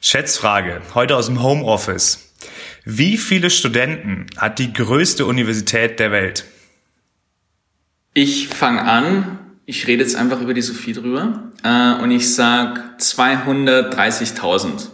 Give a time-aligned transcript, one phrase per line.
[0.00, 2.32] Schätzfrage, heute aus dem Homeoffice.
[2.84, 6.44] Wie viele Studenten hat die größte Universität der Welt?
[8.14, 12.98] Ich fange an, ich rede jetzt einfach über die Sophie drüber äh, und ich sag
[13.00, 14.88] 230.000.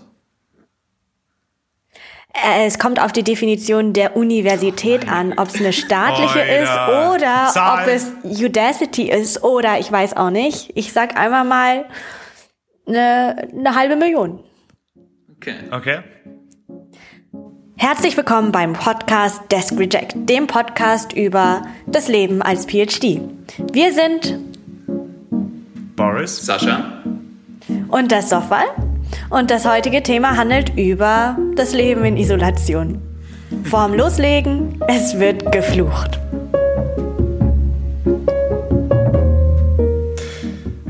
[2.32, 6.62] Äh, Es kommt auf die Definition der Universität an, ob es eine staatliche Alter.
[6.62, 6.70] ist
[7.14, 7.82] oder Zahl.
[7.82, 10.70] ob es Udacity ist oder ich weiß auch nicht.
[10.74, 11.84] Ich sag einmal mal
[12.86, 14.42] eine, eine halbe Million.
[15.42, 15.56] Okay.
[15.72, 15.98] Okay.
[17.76, 23.20] Herzlich willkommen beim Podcast Desk Reject, dem Podcast über das Leben als PhD.
[23.72, 24.38] Wir sind
[25.96, 26.46] Boris?
[26.46, 27.02] Sascha?
[27.88, 28.66] und das Sofal
[29.30, 33.02] und das heutige Thema handelt über das Leben in Isolation.
[33.64, 36.20] Vorm Loslegen, es wird geflucht.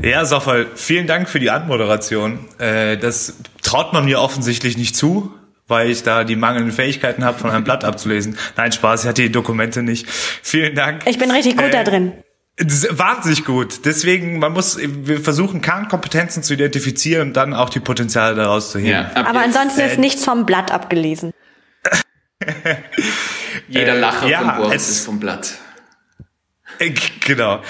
[0.03, 2.39] Ja, Soffel, vielen Dank für die Anmoderation.
[2.59, 5.31] Äh, das traut man mir offensichtlich nicht zu,
[5.67, 8.37] weil ich da die mangelnden Fähigkeiten habe, von einem Blatt abzulesen.
[8.57, 10.07] Nein, Spaß, ich hatte die Dokumente nicht.
[10.09, 11.03] Vielen Dank.
[11.07, 12.11] Ich bin richtig gut Äh, da drin.
[12.57, 13.85] Ist wahnsinnig gut.
[13.85, 18.79] Deswegen, man muss, wir versuchen Kernkompetenzen zu identifizieren und dann auch die Potenziale daraus zu
[18.79, 18.89] heben.
[18.91, 21.31] Ja, ab Aber jetzt ansonsten ist äh, nichts vom Blatt abgelesen.
[23.69, 25.53] jeder äh, Lacher ja, von Boris es- ist vom Blatt.
[26.79, 26.91] Äh,
[27.25, 27.61] Genau.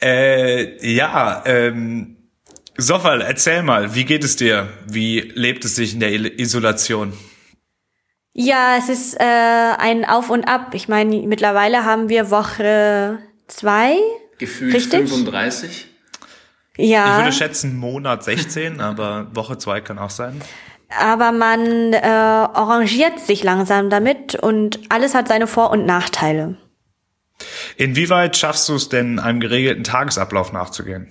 [0.00, 2.16] Äh, ja, ähm,
[2.76, 4.68] Sofal, erzähl mal, wie geht es dir?
[4.86, 7.12] Wie lebt es sich in der Isolation?
[8.32, 10.68] Ja, es ist äh, ein Auf und Ab.
[10.74, 13.96] Ich meine, mittlerweile haben wir Woche zwei.
[14.38, 15.08] Gefühlt Richtig?
[15.08, 15.88] 35.
[16.76, 20.40] Ich Ja, würde schätzen Monat 16, aber Woche 2 kann auch sein.
[20.96, 26.56] aber man äh, arrangiert sich langsam damit und alles hat seine Vor- und Nachteile.
[27.76, 31.08] Inwieweit schaffst du es denn, einem geregelten Tagesablauf nachzugehen?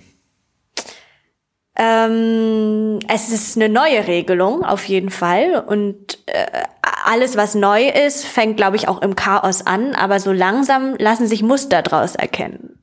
[1.80, 6.46] Ähm, es ist eine neue Regelung auf jeden Fall und äh,
[7.04, 11.28] alles, was neu ist, fängt, glaube ich, auch im Chaos an, aber so langsam lassen
[11.28, 12.80] sich Muster draus erkennen.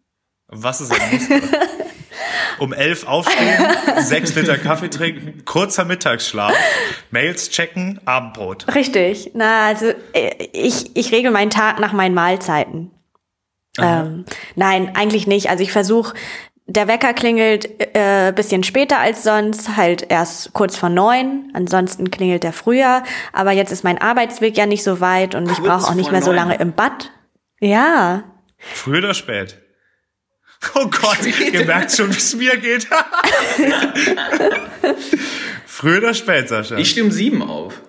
[0.47, 1.41] Was ist ein Muster?
[2.59, 3.65] um elf aufstehen,
[3.99, 6.53] sechs Liter Kaffee trinken, kurzer Mittagsschlaf,
[7.11, 8.73] Mails checken, Abendbrot.
[8.73, 9.31] Richtig.
[9.33, 12.91] Na, also äh, ich, ich regel meinen Tag nach meinen Mahlzeiten.
[13.79, 14.25] Ähm,
[14.55, 15.49] nein, eigentlich nicht.
[15.49, 16.13] Also ich versuche,
[16.67, 21.51] der Wecker klingelt äh, bisschen später als sonst, halt erst kurz vor neun.
[21.53, 23.03] Ansonsten klingelt der früher.
[23.33, 26.23] Aber jetzt ist mein Arbeitsweg ja nicht so weit und ich brauche auch nicht mehr
[26.23, 27.11] so lange im Bad.
[27.59, 28.23] Ja.
[28.57, 29.61] Früh oder spät?
[30.73, 32.87] Oh Gott, ihr merkt schon, wie es mir geht.
[35.65, 36.77] Früh oder spät, Sascha?
[36.77, 37.81] Ich stehe um sieben auf.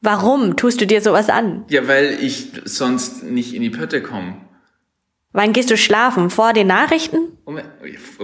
[0.00, 1.64] Warum tust du dir sowas an?
[1.68, 4.45] Ja, weil ich sonst nicht in die Pötte komme.
[5.36, 6.30] Wann gehst du schlafen?
[6.30, 7.18] Vor den Nachrichten?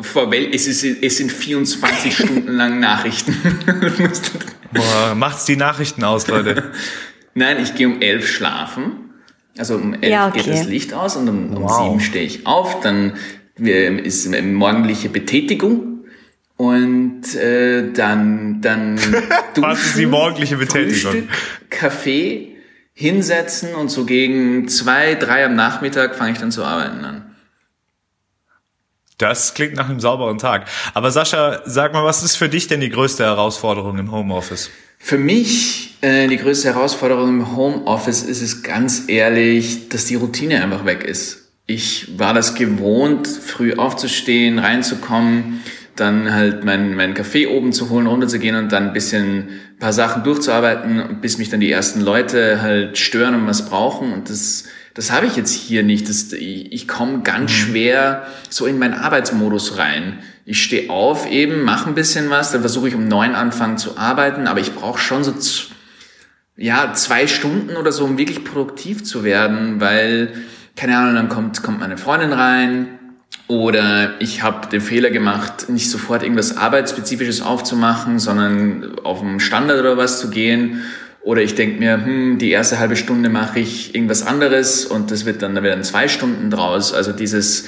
[0.01, 3.37] Vor Wel es, ist, es sind 24 Stunden lang Nachrichten.
[4.73, 6.73] Boah, macht's die Nachrichten aus, Leute.
[7.35, 9.11] Nein, ich gehe um elf schlafen.
[9.59, 10.53] Also um elf Ja, geht okay.
[10.53, 11.83] das Licht aus und um, um Wow.
[11.83, 12.81] sieben stehe ich auf.
[12.81, 13.13] Dann
[13.59, 16.07] ist eine morgendliche Betätigung
[16.57, 18.99] und äh, dann dann
[19.57, 21.13] Was ist die morgendliche Betätigung?
[21.13, 21.29] Frühstück,
[21.69, 22.52] Kaffee,
[23.03, 27.35] hinsetzen und so gegen zwei, drei am Nachmittag fange ich dann zu arbeiten an.
[29.19, 30.69] Das klingt nach einem sauberen Tag.
[30.95, 34.71] Aber Sascha, sag mal, was ist für dich denn die größte Herausforderung im Homeoffice?
[34.99, 40.63] Für mich äh, die größte Herausforderung im Homeoffice ist es ganz ehrlich, dass die Routine
[40.63, 41.51] einfach weg ist.
[41.67, 45.63] Ich war das gewohnt, früh aufzustehen, reinzukommen,
[45.97, 49.93] dann halt meinen meinen Kaffee oben zu holen, runterzugehen und dann ein bisschen ein paar
[49.93, 54.13] Sachen durchzuarbeiten, bis mich dann die ersten Leute halt stören und was brauchen.
[54.13, 54.65] Und das,
[54.95, 56.09] das habe ich jetzt hier nicht.
[56.09, 60.19] Das, ich, ich komme ganz schwer so in meinen Arbeitsmodus rein.
[60.45, 63.99] Ich stehe auf eben, mache ein bisschen was, dann versuche ich um neun anfangen zu
[63.99, 65.33] arbeiten, aber ich brauche schon so
[66.57, 70.33] ja, zwei Stunden oder so, um wirklich produktiv zu werden, weil,
[70.75, 72.99] keine Ahnung, dann kommt, kommt meine Freundin rein
[73.53, 79.79] oder ich habe den Fehler gemacht, nicht sofort irgendwas Arbeitsspezifisches aufzumachen, sondern auf einen Standard
[79.81, 80.81] oder was zu gehen.
[81.23, 85.27] Oder ich denke mir, hm, die erste halbe Stunde mache ich irgendwas anderes und das
[85.27, 86.95] wird dann, da werden zwei Stunden draus.
[86.95, 87.67] Also dieses,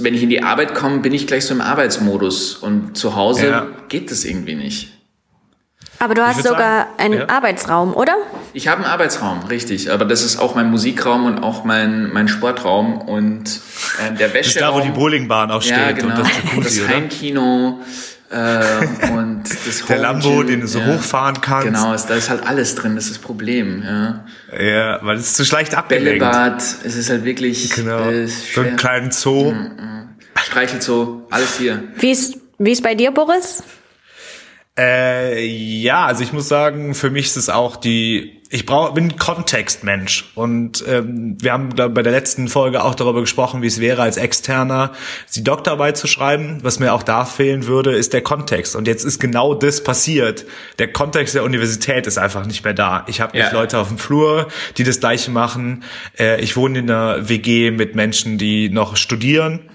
[0.00, 3.46] wenn ich in die Arbeit komme, bin ich gleich so im Arbeitsmodus und zu Hause
[3.48, 3.66] Ja.
[3.88, 4.92] geht das irgendwie nicht.
[6.02, 7.28] Aber du hast sogar sagen, einen ja.
[7.28, 8.14] Arbeitsraum, oder?
[8.54, 9.90] Ich habe einen Arbeitsraum, richtig.
[9.92, 13.60] Aber das ist auch mein Musikraum und auch mein, mein Sportraum und
[14.04, 14.82] ähm, der Das ist da, wo Wäscheraum.
[14.82, 16.08] die Bowlingbahn auch steht ja, genau.
[16.16, 16.88] und das Jacuzzi, das?
[16.88, 17.80] Heimkino
[18.30, 20.86] äh, und das Der Lambo, den du so ja.
[20.86, 21.66] hochfahren kannst.
[21.66, 23.82] Genau, es- da ist halt alles drin, das ist das Problem.
[23.84, 24.24] Ja.
[24.60, 26.18] Ja, weil es ist zu schlecht abgelenkt.
[26.18, 28.10] Bällebad, es ist halt wirklich Genau.
[28.10, 28.76] äh, So einen schwer.
[28.76, 29.52] kleinen Zoo.
[30.42, 31.84] Streichelt so, alles hier.
[31.96, 33.62] Wie ist, wie ist bei dir, Boris?
[34.78, 39.18] Äh, ja, also ich muss sagen, für mich ist es auch die, ich brauche, bin
[39.18, 43.80] Kontextmensch und ähm, wir haben da bei der letzten Folge auch darüber gesprochen, wie es
[43.80, 44.92] wäre, als Externer
[45.34, 46.60] die Doktorarbeit zu schreiben.
[46.62, 48.74] Was mir auch da fehlen würde, ist der Kontext.
[48.74, 50.46] Und jetzt ist genau das passiert.
[50.78, 53.04] Der Kontext der Universität ist einfach nicht mehr da.
[53.08, 53.52] Ich habe nicht ja.
[53.52, 54.48] Leute auf dem Flur,
[54.78, 55.84] die das Gleiche machen.
[56.18, 59.68] Äh, ich wohne in einer WG mit Menschen, die noch studieren.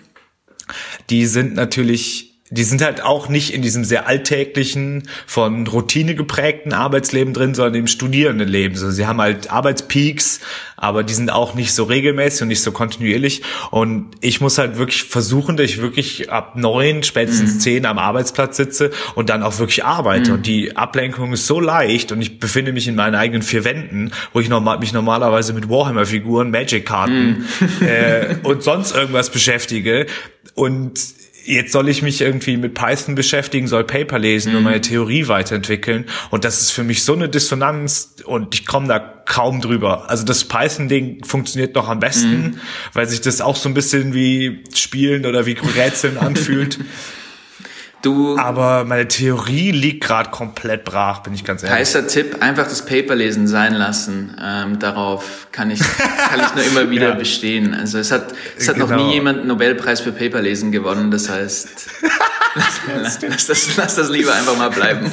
[1.12, 6.72] Die sind natürlich die sind halt auch nicht in diesem sehr alltäglichen, von Routine geprägten
[6.72, 8.78] Arbeitsleben drin, sondern im Studierendenleben.
[8.78, 10.40] Also sie haben halt Arbeitspeaks,
[10.78, 13.42] aber die sind auch nicht so regelmäßig und nicht so kontinuierlich.
[13.70, 17.60] Und ich muss halt wirklich versuchen, dass ich wirklich ab neun, spätestens mhm.
[17.60, 20.30] zehn am Arbeitsplatz sitze und dann auch wirklich arbeite.
[20.30, 20.38] Mhm.
[20.38, 24.12] Und die Ablenkung ist so leicht und ich befinde mich in meinen eigenen vier Wänden,
[24.32, 27.86] wo ich normal, mich normalerweise mit Warhammer-Figuren, Magic-Karten mhm.
[27.86, 30.06] äh, und sonst irgendwas beschäftige.
[30.54, 31.18] Und
[31.48, 34.58] jetzt soll ich mich irgendwie mit Python beschäftigen, soll Paper lesen mhm.
[34.60, 36.06] und meine Theorie weiterentwickeln.
[36.30, 40.10] Und das ist für mich so eine Dissonanz und ich komme da kaum drüber.
[40.10, 42.60] Also das Python-Ding funktioniert noch am besten, mhm.
[42.94, 46.80] weil sich das auch so ein bisschen wie Spielen oder wie Rätseln anfühlt.
[48.02, 51.80] Du, Aber meine Theorie liegt gerade komplett brach, bin ich ganz ehrlich.
[51.80, 54.38] Heißer Tipp, einfach das Paper lesen sein lassen.
[54.42, 57.16] Ähm, darauf kann ich, kann ich nur immer wieder ja.
[57.16, 57.74] bestehen.
[57.74, 58.88] Also es hat, es hat genau.
[58.88, 59.14] noch nie genau.
[59.14, 61.10] jemand einen Nobelpreis für Paperlesen gewonnen.
[61.10, 61.90] Das heißt,
[63.02, 65.12] lass, lass, das, lass das lieber einfach mal bleiben.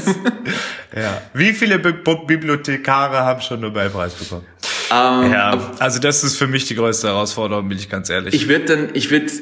[0.94, 1.22] ja.
[1.32, 1.94] Wie viele Bi
[2.26, 4.46] Bibliothekare haben schon Nobelpreis bekommen?
[4.90, 8.34] Um, ähm, ja, also das ist für mich die größte Herausforderung, bin ich ganz ehrlich.
[8.34, 9.32] Ich würde dann, ich würde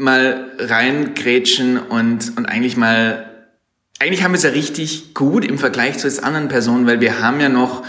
[0.00, 3.48] mal reingrätschen und, und eigentlich mal,
[3.98, 7.22] eigentlich haben wir es ja richtig gut im Vergleich zu jetzt anderen Personen, weil wir
[7.22, 7.84] haben ja noch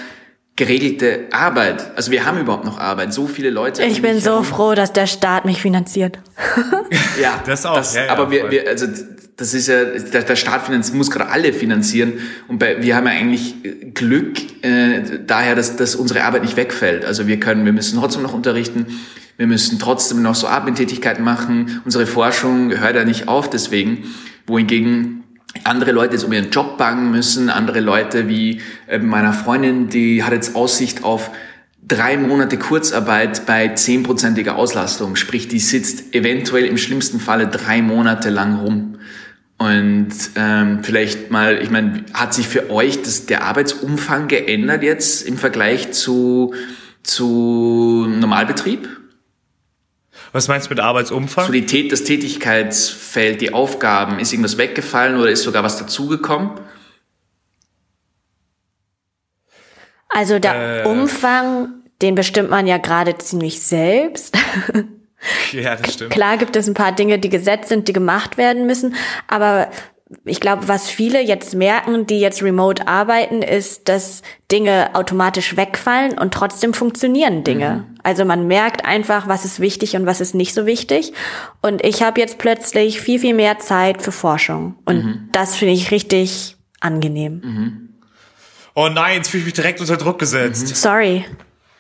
[0.56, 1.96] geregelte Arbeit.
[1.96, 3.14] Also wir haben überhaupt noch Arbeit.
[3.14, 3.84] So viele Leute.
[3.84, 6.20] Ich bin so froh, dass der Staat mich finanziert.
[7.20, 7.78] ja, das auch.
[7.78, 8.86] Das, ja, ja, aber wir, wir, also
[9.38, 12.20] das ist ja, der, der Staat finanziert, muss gerade alle finanzieren.
[12.48, 13.56] Und bei, wir haben ja eigentlich
[13.94, 17.06] Glück äh, daher, dass, dass unsere Arbeit nicht wegfällt.
[17.06, 18.86] Also wir können, wir müssen trotzdem noch unterrichten.
[19.42, 21.82] Wir müssen trotzdem noch so Admin-Tätigkeiten machen.
[21.84, 24.04] Unsere Forschung hört ja nicht auf deswegen.
[24.46, 25.24] Wohingegen
[25.64, 27.50] andere Leute jetzt um ihren Job bangen müssen.
[27.50, 31.32] Andere Leute wie äh, meiner Freundin, die hat jetzt Aussicht auf
[31.82, 35.16] drei Monate Kurzarbeit bei zehnprozentiger Auslastung.
[35.16, 39.00] Sprich, die sitzt eventuell im schlimmsten Falle drei Monate lang rum.
[39.58, 45.28] Und ähm, vielleicht mal, ich meine, hat sich für euch das, der Arbeitsumfang geändert jetzt
[45.28, 46.54] im Vergleich zu,
[47.02, 49.01] zu Normalbetrieb?
[50.32, 51.48] Was meinst du mit Arbeitsumfang?
[51.48, 56.52] So die Tät das Tätigkeitsfeld, die Aufgaben, ist irgendwas weggefallen oder ist sogar was dazugekommen?
[60.10, 61.70] Also der äh, Umfang,
[62.02, 64.38] den bestimmt man ja gerade ziemlich selbst.
[65.52, 66.10] Ja, das stimmt.
[66.10, 68.96] Klar gibt es ein paar Dinge, die gesetzt sind, die gemacht werden müssen,
[69.28, 69.70] aber
[70.26, 74.22] ich glaube, was viele jetzt merken, die jetzt remote arbeiten, ist, dass
[74.52, 77.86] Dinge automatisch wegfallen und trotzdem funktionieren Dinge.
[77.88, 77.96] Mhm.
[78.04, 81.14] Also man merkt einfach, was ist wichtig und was ist nicht so wichtig.
[81.62, 84.76] Und ich habe jetzt plötzlich viel, viel mehr Zeit für Forschung.
[84.86, 85.30] Und mhm.
[85.32, 87.42] das finde ich richtig angenehm.
[87.44, 87.90] Mhm.
[88.74, 90.70] Oh nein, jetzt fühle ich mich direkt unter Druck gesetzt.
[90.70, 90.76] Mhm.
[90.76, 91.26] Sorry.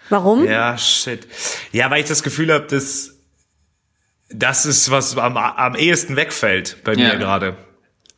[0.09, 0.45] Warum?
[0.45, 1.27] Ja, shit.
[1.71, 3.17] Ja, weil ich das Gefühl habe, dass
[4.29, 7.13] das ist, was am, am ehesten wegfällt bei ja.
[7.13, 7.57] mir gerade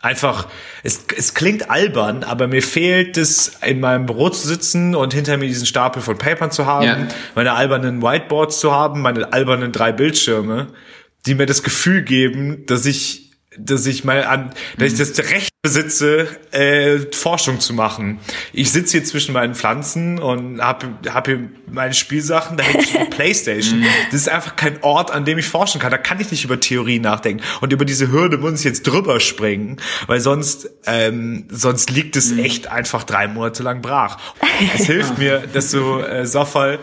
[0.04, 0.50] einfach,
[0.84, 5.38] es, es klingt albern, aber mir fehlt es, in meinem Büro zu sitzen und hinter
[5.38, 7.08] mir diesen Stapel von Papern zu haben, ja.
[7.36, 10.68] meine albernen Whiteboards zu haben, meine albernen drei Bildschirme,
[11.26, 13.23] die mir das Gefühl geben, dass ich
[13.58, 18.20] dass ich mal an, dass ich das Recht besitze, äh, Forschung zu machen.
[18.52, 23.10] Ich sitze hier zwischen meinen Pflanzen und habe hab hier meine Spielsachen, da hängt eine
[23.10, 23.80] Playstation.
[23.80, 23.86] Mhm.
[24.12, 25.92] Das ist einfach kein Ort, an dem ich forschen kann.
[25.92, 27.44] Da kann ich nicht über Theorie nachdenken.
[27.62, 32.32] Und über diese Hürde muss ich jetzt drüber springen, weil sonst, ähm, sonst liegt es
[32.32, 32.40] mhm.
[32.40, 34.18] echt einfach drei Monate lang brach.
[34.76, 36.80] Es hilft mir, dass du, äh, Soffal,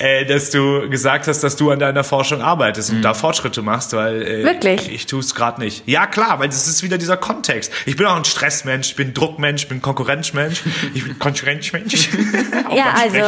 [0.00, 3.02] äh, dass du gesagt hast, dass du an deiner Forschung arbeitest und mhm.
[3.02, 4.86] da Fortschritte machst, weil äh, Wirklich?
[4.86, 5.86] ich, ich tue es gerade nicht.
[5.86, 7.70] Ja, klar, weil das ist wieder dieser Kontext.
[7.84, 10.62] Ich bin auch ein Stressmensch, ich bin Druckmensch, ich bin Konkurrenzmensch,
[10.94, 12.08] ich bin Konkurrenzmensch.
[12.74, 13.18] ja, also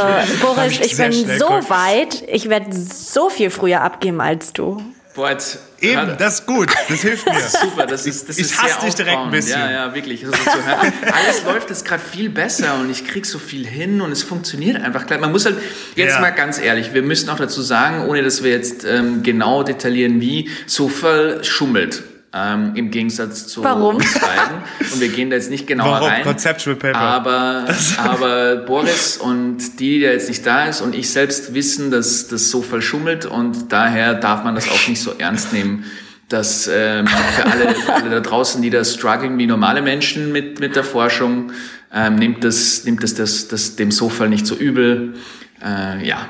[0.41, 4.83] Boris, ich bin so weit, ich werde so viel früher abgeben als du.
[5.15, 6.71] Boah, jetzt, Eben, gerade, das ist gut.
[6.89, 7.35] Das hilft mir.
[7.63, 9.61] Super, das ist das Ich ist hasse dich direkt ein bisschen.
[9.61, 10.25] Ja, ja, wirklich.
[10.25, 10.51] Also so
[11.13, 14.83] alles läuft jetzt gerade viel besser und ich krieg so viel hin und es funktioniert
[14.83, 15.09] einfach.
[15.21, 15.57] Man muss halt,
[15.97, 16.21] jetzt ja.
[16.21, 20.21] mal ganz ehrlich, wir müssen auch dazu sagen, ohne dass wir jetzt ähm, genau detaillieren,
[20.21, 22.03] wie, so voll schummelt
[22.35, 23.97] ähm, im Gegensatz zu Warum?
[23.97, 24.57] uns beiden.
[24.93, 26.09] Und wir gehen da jetzt nicht genauer Warum?
[26.09, 26.23] rein.
[26.23, 26.99] Conceptual Paper.
[26.99, 27.67] Aber,
[27.99, 32.51] aber Boris und die, der jetzt nicht da ist und ich selbst wissen, dass das
[32.51, 35.85] so verschummelt und daher darf man das auch nicht so ernst nehmen.
[36.29, 40.61] dass ähm, für, alle, für alle da draußen, die da strugglen wie normale Menschen mit,
[40.61, 41.53] mit der Forschung,
[41.93, 45.15] ähm, nimmt das, nimmt das, das, das dem Sofall nicht so übel.
[45.63, 46.29] Äh, ja.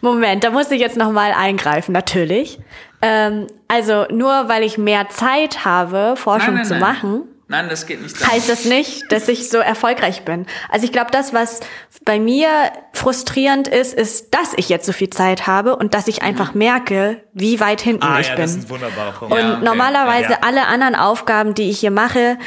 [0.00, 2.58] Moment, da muss ich jetzt nochmal eingreifen, natürlich.
[3.02, 6.80] Ähm, also nur weil ich mehr Zeit habe, Forschung Nein, nein, zu nein.
[6.82, 8.20] machen, Nein, das geht nicht.
[8.20, 8.32] darum.
[8.34, 10.46] heißt das nicht, dass ich so erfolgreich bin.
[10.68, 11.60] Also ich glaube, das, was
[12.04, 12.48] bei mir
[12.92, 17.20] frustrierend ist, ist, dass ich jetzt so viel Zeit habe und dass ich einfach merke,
[17.34, 18.42] wie weit hinten Ah ich ja, bin.
[18.42, 19.32] das ist ein wunderbarer Punkt.
[19.34, 19.64] Und Ja, okay.
[19.64, 20.38] normalerweise Ja, ja.
[20.42, 22.38] alle anderen Aufgaben, die ich hier mache,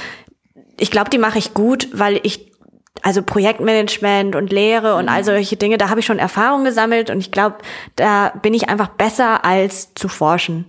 [0.77, 2.49] ich glaube, die mache ich gut, weil ich
[3.01, 5.09] also Projektmanagement und Lehre und Mhm.
[5.09, 7.57] all solche Dinge, da habe ich schon Erfahrung gesammelt und ich glaube,
[7.95, 10.65] da bin ich einfach besser als zu forschen.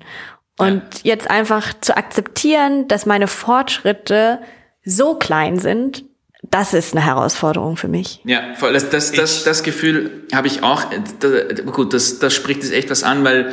[0.58, 4.40] Und jetzt einfach zu akzeptieren, dass meine Fortschritte
[4.84, 6.04] so klein sind,
[6.42, 8.20] das ist eine Herausforderung für mich.
[8.24, 8.72] Ja, voll.
[8.72, 10.84] Das, das, das, das Gefühl habe ich auch.
[11.20, 13.52] Da, gut, das, das spricht jetzt echt was an, weil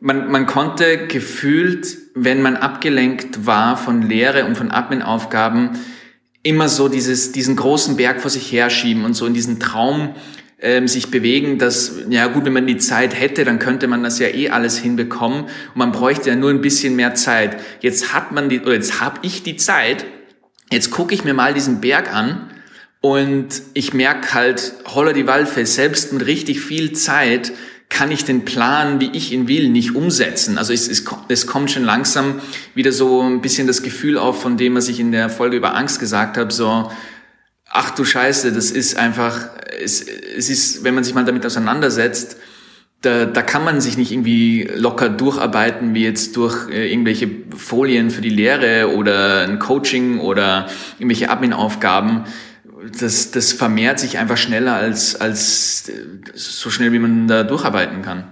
[0.00, 5.78] man, man konnte gefühlt, wenn man abgelenkt war von Lehre und von Admin-Aufgaben,
[6.42, 10.14] immer so dieses, diesen großen Berg vor sich herschieben und so in diesen Traum
[10.60, 14.18] ähm, sich bewegen, dass, ja gut, wenn man die Zeit hätte, dann könnte man das
[14.18, 17.58] ja eh alles hinbekommen und man bräuchte ja nur ein bisschen mehr Zeit.
[17.80, 20.04] Jetzt hat man die, oder jetzt habe ich die Zeit,
[20.72, 22.50] jetzt gucke ich mir mal diesen Berg an
[23.00, 27.52] und ich merke halt, holla die Waldfee, selbst mit richtig viel Zeit
[27.98, 30.56] kann ich den Plan, wie ich ihn will, nicht umsetzen.
[30.56, 32.40] Also es, es, es kommt schon langsam
[32.76, 35.74] wieder so ein bisschen das Gefühl auf, von dem, was ich in der Folge über
[35.74, 36.92] Angst gesagt habe, so,
[37.68, 39.48] ach du Scheiße, das ist einfach,
[39.82, 42.36] es, es ist, wenn man sich mal damit auseinandersetzt,
[43.00, 48.10] da, da kann man sich nicht irgendwie locker durcharbeiten, wie jetzt durch äh, irgendwelche Folien
[48.10, 50.68] für die Lehre oder ein Coaching oder
[51.00, 52.26] irgendwelche Admin-Aufgaben.
[53.00, 55.90] Das, das vermehrt sich einfach schneller als, als
[56.34, 58.24] so schnell, wie man da durcharbeiten kann.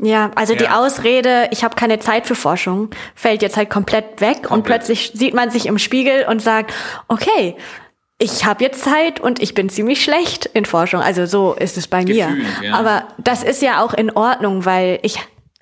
[0.00, 0.78] Ja, also die Ja.
[0.78, 4.84] Ausrede, ich habe keine Zeit für Forschung, fällt jetzt halt komplett weg und Komplett.
[4.84, 6.72] plötzlich sieht man sich im Spiegel und sagt,
[7.08, 7.56] okay,
[8.20, 11.00] ich habe jetzt Zeit und ich bin ziemlich schlecht in Forschung.
[11.00, 12.26] Also so ist es bei mir.
[12.28, 12.74] Gefühlt, ja.
[12.74, 15.18] Aber das ist ja auch in Ordnung, weil ich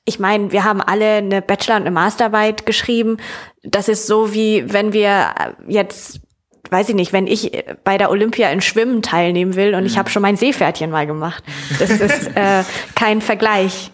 [0.09, 3.16] ich meine, wir haben alle eine Bachelor- und eine Masterarbeit geschrieben.
[3.64, 5.35] Das ist so wie wenn wir
[5.66, 6.21] jetzt
[6.70, 7.52] weiß ich nicht, wenn ich
[7.85, 9.87] bei der Olympia in Schwimmen teilnehmen will und Mhm.
[9.87, 11.42] ich habe schon mein Seepferdchen mal gemacht.
[11.78, 12.62] Das ist äh,
[12.94, 13.90] kein Vergleich.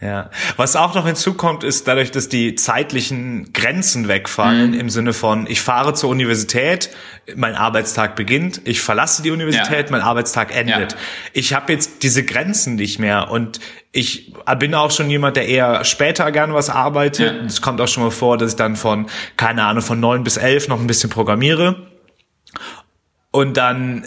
[0.00, 0.28] Ja.
[0.56, 4.80] Was auch noch hinzukommt, ist dadurch, dass die zeitlichen Grenzen wegfallen, Mhm.
[4.80, 6.90] im Sinne von, ich fahre zur Universität,
[7.36, 9.92] mein Arbeitstag beginnt, ich verlasse die Universität, Ja.
[9.92, 10.92] mein Arbeitstag endet.
[10.92, 10.98] Ja.
[11.32, 13.60] Ich habe jetzt diese Grenzen nicht mehr und
[13.92, 17.32] ich bin auch schon jemand, der eher später gern was arbeitet.
[17.40, 17.46] Ja.
[17.46, 19.06] Es kommt auch schon mal vor, dass ich dann von,
[19.38, 21.86] keine Ahnung, von neun bis elf noch ein bisschen programmiere.
[23.34, 24.06] Und dann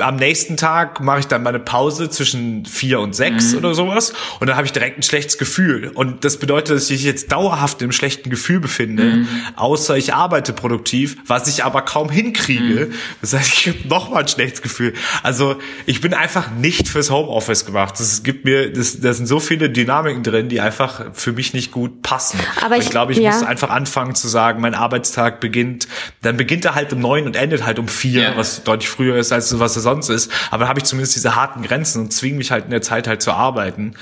[0.00, 3.58] am nächsten Tag mache ich dann meine Pause zwischen vier und sechs Mhm.
[3.58, 6.90] oder sowas und dann habe ich direkt ein schlechtes Gefühl und das bedeutet, dass ich
[6.98, 9.28] mich jetzt dauerhaft im schlechten Gefühl befinde, Mhm.
[9.56, 12.86] außer ich arbeite produktiv, was ich aber kaum hinkriege.
[12.86, 12.94] Mhm.
[13.20, 14.92] Das heißt, ich habe noch mal ein schlechtes Gefühl.
[15.24, 17.94] Also ich bin einfach nicht fürs Homeoffice gemacht.
[17.98, 21.72] Das gibt mir, das, da sind so viele Dynamiken drin, die einfach für mich nicht
[21.72, 22.38] gut passen.
[22.64, 23.32] Aber ich- ich glaube, ich ja.
[23.32, 25.88] muss einfach anfangen zu sagen, mein Arbeitstag beginnt,
[26.22, 28.36] dann beginnt er halt um neun und endet halt um vier, Ja.
[28.36, 30.30] was deutlich früher ist als was er sonst ist.
[30.50, 33.08] Aber da habe ich zumindest diese harten Grenzen und zwinge mich halt in der Zeit
[33.08, 33.94] halt zu arbeiten,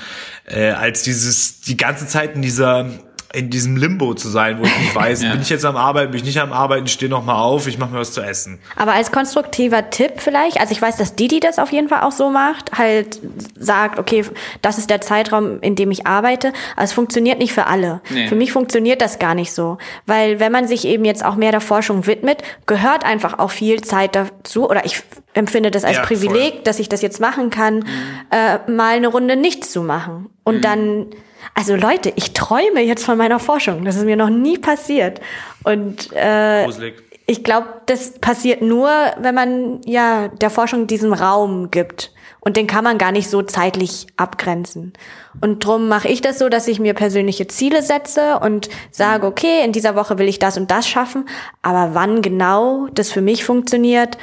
[0.45, 2.85] äh, als dieses die ganze Zeit in dieser
[3.33, 5.31] in diesem Limbo zu sein, wo ich nicht weiß, Ja.
[5.33, 7.67] bin ich jetzt am Arbeiten, bin ich nicht am Arbeiten, ich stehe noch mal auf,
[7.67, 8.57] ich mache mir was zu essen.
[8.77, 12.13] Aber als konstruktiver Tipp vielleicht, also ich weiß, dass Didi das auf jeden Fall auch
[12.13, 13.19] so macht, halt
[13.59, 14.23] sagt, okay,
[14.61, 17.99] das ist der Zeitraum, in dem ich arbeite, aber es funktioniert nicht für alle.
[18.09, 18.27] Nee.
[18.29, 21.51] Für mich funktioniert das gar nicht so, weil wenn man sich eben jetzt auch mehr
[21.51, 25.03] der Forschung widmet, gehört einfach auch viel Zeit dazu oder ich
[25.37, 26.63] empfinde das als Ja, Privileg, voll.
[26.63, 27.85] dass ich das jetzt machen kann,
[28.31, 31.07] äh, mal eine Runde nichts zu machen und dann
[31.53, 33.83] also Leute, ich träume jetzt von meiner Forschung.
[33.85, 35.21] Das ist mir noch nie passiert.
[35.63, 36.95] Und äh, Gruselig.
[37.25, 38.89] ich glaube, das passiert nur,
[39.19, 42.11] wenn man ja der Forschung diesen Raum gibt.
[42.39, 44.93] Und den kann man gar nicht so zeitlich abgrenzen.
[45.41, 49.65] Und drum mache ich das so, dass ich mir persönliche Ziele setze und sage, okay,
[49.65, 51.27] in dieser Woche will ich das und das schaffen.
[51.61, 54.17] Aber wann genau das für mich funktioniert,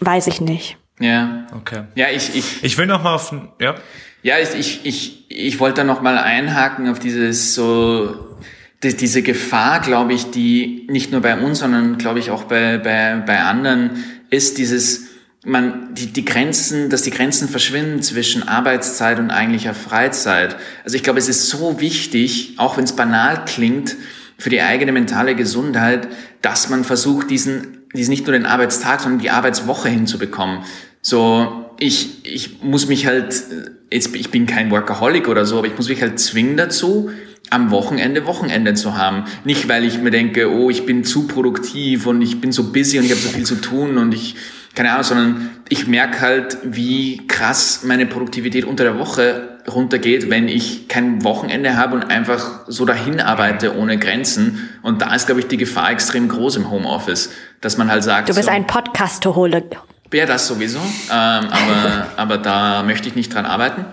[0.00, 0.76] weiß ich nicht.
[1.00, 1.46] Ja.
[1.54, 1.84] Okay.
[1.94, 3.76] Ja, ich, ich, Ich will noch mal auf ja.
[4.22, 8.36] Ja, ich, ich, ich, ich wollte da noch mal einhaken auf dieses so
[8.82, 12.78] die, diese Gefahr, glaube ich, die nicht nur bei uns, sondern glaube ich auch bei,
[12.78, 15.08] bei, bei anderen ist dieses
[15.44, 20.56] man die, die Grenzen, dass die Grenzen verschwinden zwischen Arbeitszeit und eigentlicher Freizeit.
[20.84, 23.96] Also ich glaube, es ist so wichtig, auch wenn es banal klingt,
[24.36, 26.08] für die eigene mentale Gesundheit,
[26.42, 30.60] dass man versucht, diesen, diesen nicht nur den Arbeitstag, sondern die Arbeitswoche hinzubekommen.
[31.00, 33.42] So, ich, ich muss mich halt,
[33.90, 37.10] jetzt, ich bin kein Workaholic oder so, aber ich muss mich halt zwingen dazu,
[37.50, 39.24] am Wochenende Wochenende zu haben.
[39.44, 42.98] Nicht, weil ich mir denke, oh, ich bin zu produktiv und ich bin so busy
[42.98, 44.36] und ich habe so viel zu tun und ich,
[44.78, 50.46] keine Ahnung, sondern ich merke halt, wie krass meine Produktivität unter der Woche runtergeht, wenn
[50.46, 54.68] ich kein Wochenende habe und einfach so dahin arbeite ohne Grenzen.
[54.82, 57.30] Und da ist, glaube ich, die Gefahr extrem groß im Homeoffice,
[57.60, 58.28] dass man halt sagt.
[58.28, 59.64] Du bist so, ein Podcast-Hole.
[60.12, 60.78] Ja, das sowieso.
[60.78, 63.84] Ähm, aber, aber da möchte ich nicht dran arbeiten.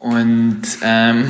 [0.00, 1.28] Und ähm,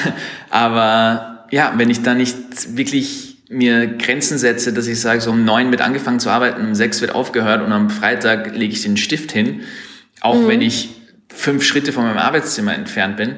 [0.50, 5.44] aber ja, wenn ich da nicht wirklich mir Grenzen setze, dass ich sage, so um
[5.44, 8.96] neun wird angefangen zu arbeiten, um sechs wird aufgehört und am Freitag lege ich den
[8.96, 9.60] Stift hin,
[10.22, 10.48] auch mhm.
[10.48, 10.88] wenn ich
[11.28, 13.36] fünf Schritte von meinem Arbeitszimmer entfernt bin,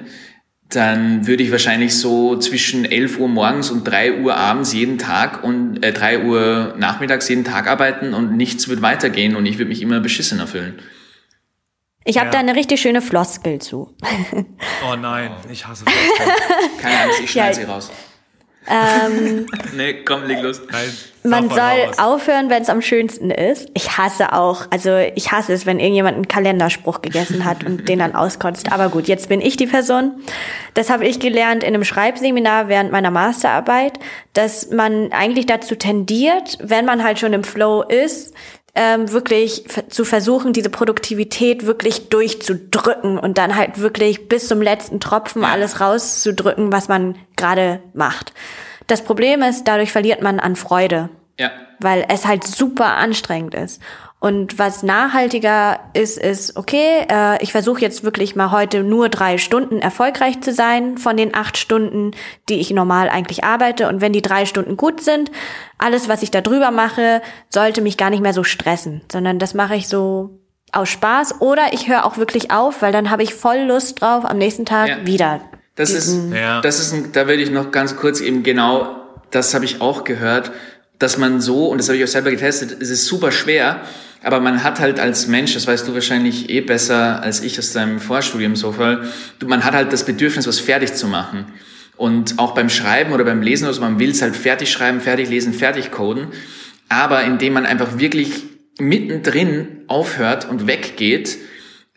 [0.71, 5.43] dann würde ich wahrscheinlich so zwischen 11 Uhr morgens und 3 Uhr abends jeden Tag
[5.43, 9.69] und äh, 3 Uhr nachmittags jeden Tag arbeiten und nichts wird weitergehen und ich würde
[9.69, 10.75] mich immer beschissen erfüllen.
[12.05, 12.33] Ich habe ja.
[12.33, 13.95] da eine richtig schöne Floskel zu.
[14.91, 16.79] Oh nein, ich hasse Floskeln.
[16.81, 17.67] Keine Angst, ich schneide ja.
[17.67, 17.91] sie raus.
[18.67, 19.47] Ähm,
[19.77, 20.63] nee, komm, leg los.
[20.71, 20.91] Nein,
[21.23, 23.69] man soll aufhören, wenn es am schönsten ist.
[23.75, 27.99] Ich hasse auch, also ich hasse es, wenn irgendjemand einen Kalenderspruch gegessen hat und den
[27.99, 28.73] dann auskotzt.
[28.73, 30.13] Aber gut, jetzt bin ich die Person.
[30.73, 33.99] Das habe ich gelernt in einem Schreibseminar während meiner Masterarbeit,
[34.33, 38.35] dass man eigentlich dazu tendiert, wenn man halt schon im Flow ist,
[38.75, 45.01] ähm, wirklich zu versuchen, diese Produktivität wirklich durchzudrücken und dann halt wirklich bis zum letzten
[45.01, 48.33] Tropfen alles rauszudrücken, was man gerade macht.
[48.87, 51.09] Das Problem ist, dadurch verliert man an Freude.
[51.39, 51.51] Ja.
[51.81, 53.81] Weil es halt super anstrengend ist.
[54.25, 59.37] Und was nachhaltiger ist, ist, okay, äh, ich versuche jetzt wirklich mal heute nur drei
[59.37, 62.13] Stunden erfolgreich zu sein von den acht Stunden,
[62.49, 63.87] die ich normal eigentlich arbeite.
[63.87, 65.31] Und wenn die drei Stunden gut sind,
[65.77, 69.53] alles, was ich da drüber mache, sollte mich gar nicht mehr so stressen, sondern das
[69.53, 70.41] mache ich so
[70.73, 74.25] aus Spaß oder ich höre auch wirklich auf, weil dann habe ich voll Lust drauf,
[74.25, 75.07] am nächsten Tag ja.
[75.07, 75.43] wieder.
[75.75, 76.63] Das ist, ja.
[76.63, 78.97] das ist, ein, da würde ich noch ganz kurz eben genau,
[79.31, 80.51] das habe ich auch gehört,
[80.99, 83.83] dass man so, und das habe ich auch selber getestet, es ist super schwer,
[84.23, 87.73] aber man hat halt als Mensch, das weißt du wahrscheinlich eh besser als ich aus
[87.73, 89.05] deinem Vorstudium so voll,
[89.45, 91.47] man hat halt das Bedürfnis, was fertig zu machen.
[91.97, 95.29] Und auch beim Schreiben oder beim Lesen, also man will es halt fertig schreiben, fertig
[95.29, 96.29] lesen, fertig coden.
[96.89, 98.43] Aber indem man einfach wirklich
[98.79, 101.39] mittendrin aufhört und weggeht,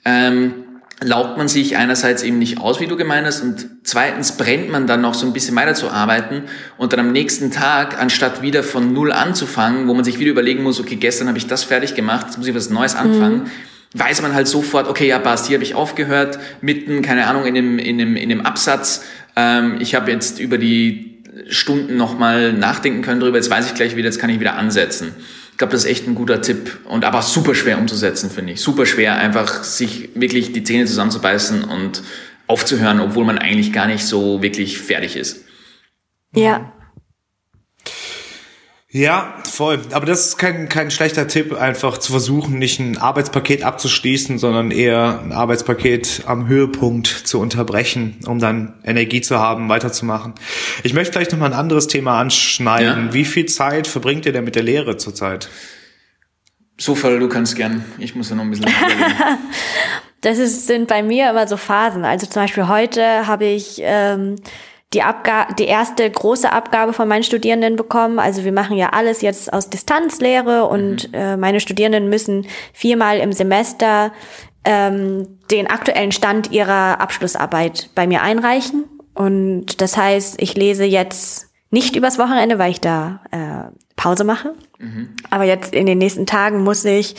[0.06, 0.66] ähm,
[1.00, 4.88] laugt man sich einerseits eben nicht aus, wie du gemeint hast, und zweitens brennt man
[4.88, 6.44] dann noch so ein bisschen weiter zu arbeiten
[6.78, 10.64] und dann am nächsten Tag, anstatt wieder von Null anzufangen, wo man sich wieder überlegen
[10.64, 14.00] muss, okay, gestern habe ich das fertig gemacht, jetzt muss ich was Neues anfangen, mhm.
[14.00, 17.54] weiß man halt sofort, okay, ja, passt, hier habe ich aufgehört, mitten, keine Ahnung, in
[17.54, 19.04] dem, in dem, in dem Absatz,
[19.36, 23.96] ähm, ich habe jetzt über die Stunden nochmal nachdenken können drüber, jetzt weiß ich gleich
[23.96, 25.14] wieder, jetzt kann ich wieder ansetzen.
[25.58, 28.62] Ich glaube, das ist echt ein guter Tipp und aber super schwer umzusetzen, finde ich.
[28.62, 32.04] Super schwer, einfach sich wirklich die Zähne zusammenzubeißen und
[32.46, 35.46] aufzuhören, obwohl man eigentlich gar nicht so wirklich fertig ist.
[36.36, 36.74] Ja,
[38.98, 39.80] ja, voll.
[39.92, 44.72] Aber das ist kein, kein schlechter Tipp, einfach zu versuchen, nicht ein Arbeitspaket abzuschließen, sondern
[44.72, 50.34] eher ein Arbeitspaket am Höhepunkt zu unterbrechen, um dann Energie zu haben, weiterzumachen.
[50.82, 53.08] Ich möchte vielleicht noch mal ein anderes Thema anschneiden.
[53.08, 53.14] Ja.
[53.14, 55.50] Wie viel Zeit verbringt ihr denn mit der Lehre zurzeit?
[56.80, 57.86] So voll, du kannst gern.
[58.00, 58.66] Ich muss ja noch ein bisschen
[60.22, 62.04] Das ist, sind bei mir immer so Phasen.
[62.04, 64.38] Also zum Beispiel heute habe ich ähm,
[64.94, 68.20] die, Abga die erste große Abgabe von meinen Studierenden bekommen.
[68.20, 71.14] Also wir machen ja alles jetzt aus Distanzlehre und mhm.
[71.14, 74.14] äh, meine Studierenden müssen viermal im Semester
[74.64, 78.86] ähm, den aktuellen Stand ihrer Abschlussarbeit bei mir einreichen.
[79.14, 84.54] Und das heißt, ich lese jetzt nicht übers Wochenende, weil ich da äh, Pause mache.
[84.80, 85.16] Mhm.
[85.30, 87.16] Aber jetzt in den nächsten Tagen muss ich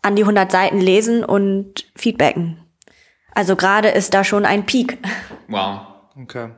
[0.00, 2.58] an die 100 Seiten lesen und feedbacken.
[3.32, 4.98] Also gerade ist da schon ein Peak.
[5.48, 5.80] Wow.
[6.20, 6.50] Okay.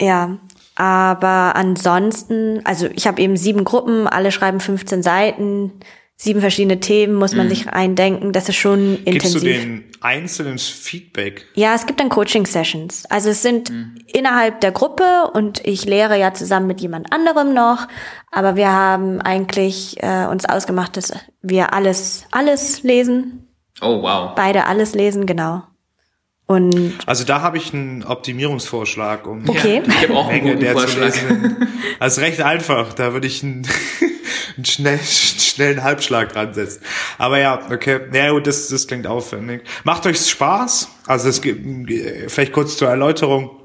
[0.00, 0.38] Ja,
[0.74, 5.72] aber ansonsten, also ich habe eben sieben Gruppen, alle schreiben 15 Seiten,
[6.20, 7.50] sieben verschiedene Themen, muss man mhm.
[7.50, 8.32] sich eindenken.
[8.32, 9.22] Das ist schon intensiv.
[9.22, 11.46] Gibst du den einzelnen Feedback?
[11.54, 13.06] Ja, es gibt dann Coaching-Sessions.
[13.06, 13.94] Also es sind mhm.
[14.06, 17.86] innerhalb der Gruppe und ich lehre ja zusammen mit jemand anderem noch,
[18.32, 23.48] aber wir haben eigentlich äh, uns ausgemacht, dass wir alles, alles lesen.
[23.80, 24.32] Oh, wow.
[24.34, 25.62] Beide alles lesen, genau.
[26.50, 29.82] Und also da habe ich einen Optimierungsvorschlag, um okay.
[29.86, 31.10] ich habe auch einen Menge der Vorschlag.
[31.10, 31.56] zu lesen.
[32.00, 33.68] Also recht einfach, da würde ich einen,
[34.56, 36.80] einen schnell, schnellen Halbschlag dran setzen.
[37.18, 38.00] Aber ja, okay.
[38.14, 39.60] Ja gut, das, das klingt aufwendig.
[39.84, 40.88] Macht euch Spaß?
[41.06, 41.90] Also es gibt
[42.28, 43.57] vielleicht kurz zur Erläuterung.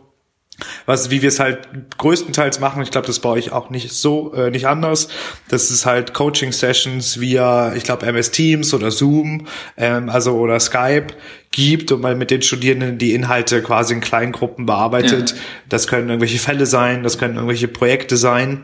[0.86, 4.34] Was wie wir es halt größtenteils machen, ich glaube, das bei euch auch nicht so
[4.34, 5.08] äh, nicht anders.
[5.50, 9.48] Das ist halt Coaching Sessions via, ich glaube, MS Teams oder Zoom,
[9.78, 11.08] ähm, also oder Skype
[11.52, 15.32] gibt und man mit den Studierenden die Inhalte quasi in kleinen Gruppen bearbeitet.
[15.32, 15.38] Ja.
[15.70, 18.64] Das können irgendwelche Fälle sein, das können irgendwelche Projekte sein.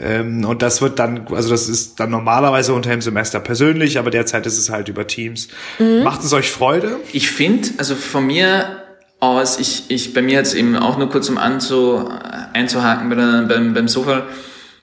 [0.00, 4.10] Ähm, und das wird dann, also das ist dann normalerweise unter dem Semester persönlich, aber
[4.10, 5.48] derzeit ist es halt über Teams.
[5.78, 6.02] Mhm.
[6.04, 6.96] Macht es euch Freude?
[7.12, 8.79] Ich finde, also von mir
[9.20, 12.10] aus, ich, ich, bei mir jetzt eben auch nur kurz um anzu,
[12.52, 13.10] einzuhaken
[13.48, 14.26] beim, beim Sofa.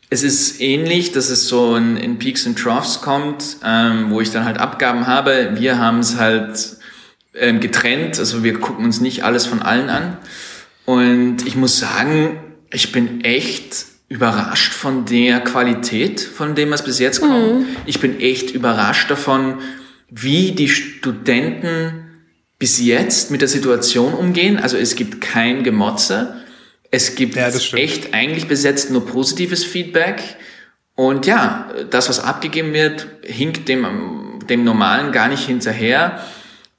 [0.09, 4.31] Es ist ähnlich, dass es so in, in Peaks und Troughs kommt, ähm, wo ich
[4.31, 5.51] dann halt Abgaben habe.
[5.55, 6.77] Wir haben es halt
[7.33, 10.17] ähm, getrennt, also wir gucken uns nicht alles von allen an.
[10.85, 12.39] Und ich muss sagen,
[12.71, 17.59] ich bin echt überrascht von der Qualität, von dem was bis jetzt kommt.
[17.59, 17.65] Mhm.
[17.85, 19.55] Ich bin echt überrascht davon,
[20.09, 22.06] wie die Studenten
[22.59, 24.57] bis jetzt mit der Situation umgehen.
[24.57, 26.35] Also es gibt kein Gemotze.
[26.89, 30.21] Es gibt ja, echt eigentlich bis jetzt nur positives Feedback.
[30.95, 36.23] Und ja, das, was abgegeben wird, hinkt dem, dem Normalen gar nicht hinterher.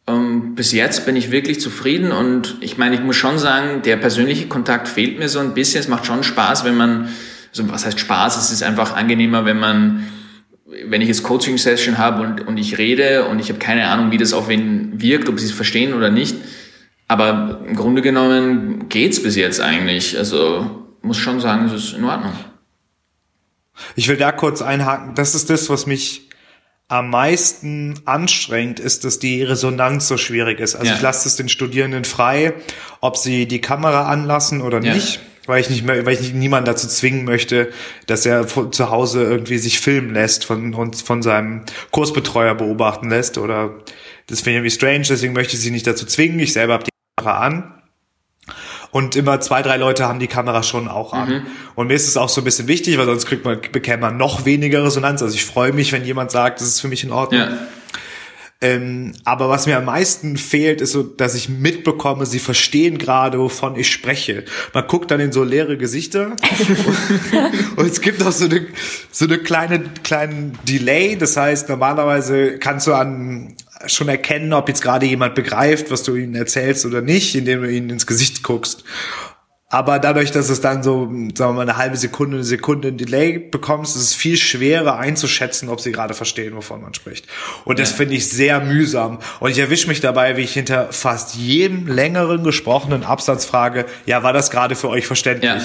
[0.08, 3.96] Ähm, bis jetzt bin ich wirklich zufrieden und ich meine, ich muss schon sagen, der
[3.96, 5.80] persönliche Kontakt fehlt mir so ein bisschen.
[5.80, 7.08] Es macht schon Spaß, wenn man,
[7.50, 8.38] also was heißt Spaß?
[8.38, 10.08] Es ist einfach angenehmer, wenn man
[10.85, 14.18] wenn ich jetzt Coaching-Session habe und, und ich rede und ich habe keine Ahnung, wie
[14.18, 16.37] das auf wen wirkt, ob sie es verstehen oder nicht.
[17.07, 20.16] Aber im Grunde genommen geht's bis jetzt eigentlich.
[20.18, 22.33] Also muss schon sagen, es ist in Ordnung.
[23.96, 25.14] Ich will da kurz einhaken.
[25.14, 26.28] Das ist das, was mich
[26.88, 30.74] am meisten anstrengt, ist, dass die Resonanz so schwierig ist.
[30.74, 30.96] Also ja.
[30.96, 32.54] ich lasse es den Studierenden frei,
[33.00, 34.94] ob sie die Kamera anlassen oder ja.
[34.94, 37.72] nicht weil ich nicht mehr, weil ich nicht, niemanden dazu zwingen möchte,
[38.06, 43.74] dass er zu Hause irgendwie sich filmen lässt, von, von seinem Kursbetreuer beobachten lässt oder
[44.26, 46.38] das finde ich irgendwie strange, deswegen möchte ich sie nicht dazu zwingen.
[46.38, 47.74] Ich selber habe die Kamera an.
[48.90, 51.28] Und immer zwei, drei Leute haben die Kamera schon auch an.
[51.28, 51.46] Mhm.
[51.74, 54.16] Und mir ist es auch so ein bisschen wichtig, weil sonst kriegt man, bekäme man
[54.16, 55.22] noch weniger Resonanz.
[55.22, 57.40] Also ich freue mich, wenn jemand sagt, das ist für mich in Ordnung.
[57.40, 57.58] Ja.
[58.61, 63.38] Ähm, aber was mir am meisten fehlt, ist so, dass ich mitbekomme, sie verstehen gerade,
[63.38, 64.44] wovon ich spreche.
[64.75, 68.66] Man guckt dann in so leere Gesichter und, und, es gibt auch so eine,
[69.12, 71.14] so eine kleine, kleinen Delay.
[71.14, 73.55] Das heißt, normalerweise kannst du an,
[73.87, 77.71] schon erkennen, ob jetzt gerade jemand begreift, was du ihnen erzählst oder nicht, indem du
[77.71, 78.83] ihnen ins Gesicht guckst.
[79.70, 82.96] Aber dadurch, dass es dann so, sagen wir mal, eine halbe Sekunde, eine Sekunde ein
[82.96, 87.26] Delay bekommst, ist es viel schwerer einzuschätzen, ob sie gerade verstehen, wovon man spricht.
[87.66, 89.18] Und das finde ich sehr mühsam.
[89.40, 94.22] Und ich erwische mich dabei, wie ich hinter fast jedem längeren gesprochenen Absatz frage, ja,
[94.22, 95.62] war das gerade für euch verständlich?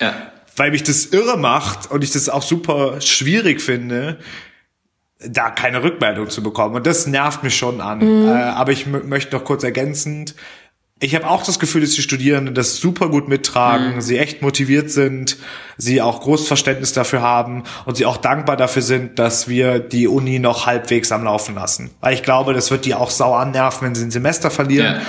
[0.00, 0.06] Ja.
[0.06, 0.14] ja.
[0.56, 4.18] Weil mich das irre macht und ich das auch super schwierig finde,
[5.28, 6.74] da keine Rückmeldung zu bekommen.
[6.74, 7.98] Und das nervt mich schon an.
[7.98, 8.28] Mhm.
[8.28, 10.34] Äh, aber ich möchte noch kurz ergänzend,
[11.02, 14.00] ich habe auch das Gefühl, dass die Studierenden das super gut mittragen, mhm.
[14.00, 15.36] sie echt motiviert sind,
[15.76, 20.06] sie auch großes Verständnis dafür haben und sie auch dankbar dafür sind, dass wir die
[20.06, 21.90] Uni noch halbwegs am Laufen lassen.
[22.00, 25.00] Weil ich glaube, das wird die auch sau annerven, wenn sie ein Semester verlieren.
[25.00, 25.02] Ja.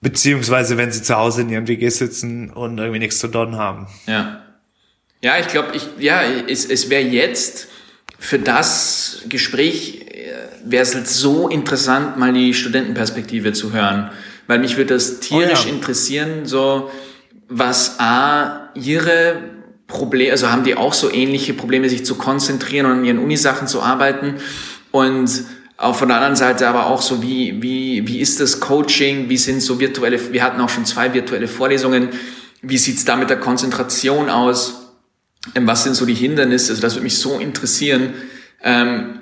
[0.00, 3.88] Beziehungsweise wenn sie zu Hause in ihren WG sitzen und irgendwie nichts zu tun haben.
[4.06, 4.40] Ja.
[5.20, 7.66] Ja, ich glaube, ich, ja, es, es wäre jetzt
[8.20, 14.10] für das Gespräch, äh, wäre es so interessant, mal die Studentenperspektive zu hören
[14.46, 15.74] weil mich würde das tierisch oh ja.
[15.74, 16.90] interessieren, so
[17.48, 19.40] was A, ihre
[19.86, 23.68] Probleme, also haben die auch so ähnliche Probleme, sich zu konzentrieren und an ihren Unisachen
[23.68, 24.36] zu arbeiten?
[24.90, 25.44] Und
[25.76, 29.36] auch von der anderen Seite aber auch so, wie, wie, wie ist das Coaching, wie
[29.36, 32.10] sind so virtuelle, wir hatten auch schon zwei virtuelle Vorlesungen,
[32.62, 34.92] wie sieht's da mit der Konzentration aus,
[35.54, 38.14] ähm, was sind so die Hindernisse, also das würde mich so interessieren,
[38.62, 39.20] ähm,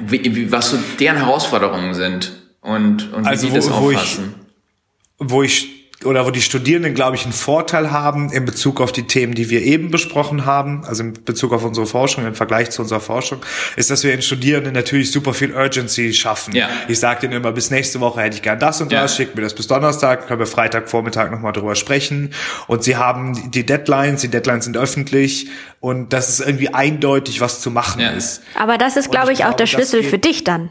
[0.00, 4.34] wie, wie, was so deren Herausforderungen sind und, und also wie die das wo, auffassen.
[5.18, 8.80] Wo ich, wo ich oder wo die Studierenden, glaube ich, einen Vorteil haben in Bezug
[8.80, 12.34] auf die Themen, die wir eben besprochen haben, also in Bezug auf unsere Forschung, im
[12.34, 13.40] Vergleich zu unserer Forschung,
[13.76, 16.54] ist, dass wir in Studierenden natürlich super viel Urgency schaffen.
[16.54, 16.70] Ja.
[16.88, 19.16] Ich sage denen immer, bis nächste Woche hätte ich gern das und das, ja.
[19.16, 22.32] schickt mir das bis Donnerstag, können wir Freitagvormittag nochmal drüber sprechen.
[22.66, 25.48] Und sie haben die Deadlines, die Deadlines sind öffentlich
[25.80, 28.10] und das ist irgendwie eindeutig, was zu machen ja.
[28.10, 28.42] ist.
[28.54, 30.70] Aber das ist, glaube ich, ich, auch der Schlüssel für dich dann.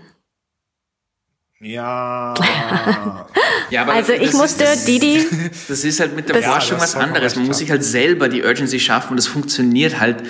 [1.62, 2.34] Ja.
[3.70, 5.26] ja aber also ich musste ist, Didi.
[5.68, 7.36] Das ist halt mit der Forschung ja, was anderes.
[7.36, 10.24] Man muss sich halt selber die Urgency schaffen und das funktioniert halt.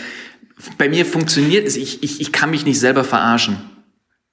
[0.78, 1.78] Bei mir funktioniert es.
[1.78, 3.58] Ich, ich, ich kann mich nicht selber verarschen.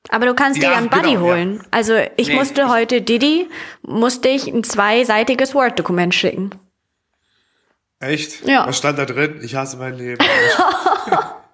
[0.09, 1.56] Aber du kannst ja, dir einen Buddy genau, holen.
[1.56, 1.62] Ja.
[1.70, 3.48] Also ich nee, musste ich, heute Didi,
[3.82, 6.50] musste ich ein zweiseitiges Word-Dokument schicken.
[8.00, 8.46] Echt?
[8.46, 8.66] Ja.
[8.66, 9.40] Was stand da drin?
[9.42, 10.24] Ich hasse mein Leben.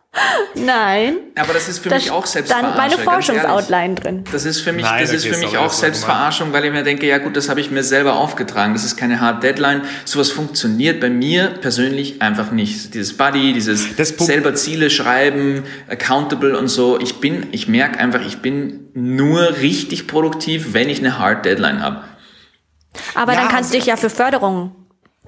[0.54, 1.16] Nein.
[1.36, 2.76] Aber das ist für Da mich auch stand Selbstverarsche.
[2.76, 2.98] meine.
[2.98, 4.24] Forschungsoutline drin.
[4.30, 6.82] Das ist für mich, Nein, das da ist für mich auch Selbstverarschung, weil ich mir
[6.82, 8.74] denke, ja gut, das habe ich mir selber aufgetragen.
[8.74, 9.82] Das ist keine Hard Deadline.
[10.04, 12.92] Sowas funktioniert bei mir persönlich einfach nicht.
[12.94, 17.00] Dieses Buddy, dieses Das selber Ziele schreiben, accountable und so.
[17.00, 21.80] Ich bin, ich merke einfach, ich bin nur richtig produktiv, wenn ich eine Hard Deadline
[21.82, 22.02] habe.
[23.14, 24.72] Aber Ja, dann kannst du dich ja für Förderung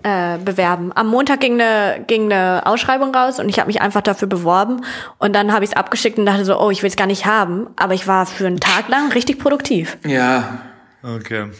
[0.04, 0.92] äh, bewerben.
[0.94, 4.82] Am Montag ging eine, ging eine Ausschreibung raus und ich habe mich einfach dafür beworben
[5.18, 7.26] und dann habe ich es abgeschickt und dachte so, oh, ich will es gar nicht
[7.26, 7.66] haben.
[7.76, 9.96] Aber ich war für einen Tag lang richtig produktiv.
[10.06, 10.58] Ja,
[11.02, 11.50] Okay.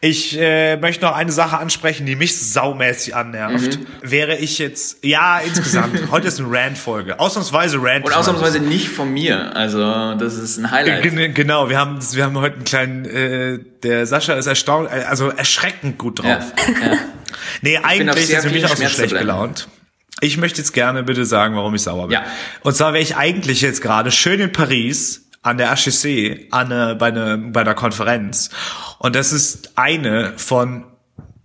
[0.00, 3.78] Ich äh, möchte noch eine Sache ansprechen, die mich saumäßig annervt.
[3.78, 3.86] Mhm.
[4.02, 7.18] Wäre ich jetzt, ja, insgesamt, heute ist eine Rant-Folge.
[7.20, 8.04] Ausnahmsweise Rant.
[8.04, 9.54] und ausnahmsweise nicht von mir.
[9.56, 11.02] Also das ist ein Highlight.
[11.04, 15.28] Gen- Genau, wir haben, wir haben heute einen kleinen, äh, der Sascha ist erstaunt, also
[15.30, 16.26] erschreckend gut drauf.
[16.82, 16.98] Ja, ja.
[17.62, 19.68] Nee, eigentlich ist er mich auch so schlecht gelaunt.
[20.20, 22.14] Ich möchte jetzt gerne bitte sagen, warum ich sauer bin.
[22.14, 22.24] Ja.
[22.62, 26.94] Und zwar wäre ich eigentlich jetzt gerade schön in Paris an der HEC, an eine,
[26.94, 28.50] bei, eine, bei einer Konferenz.
[28.98, 30.84] Und das ist eine von,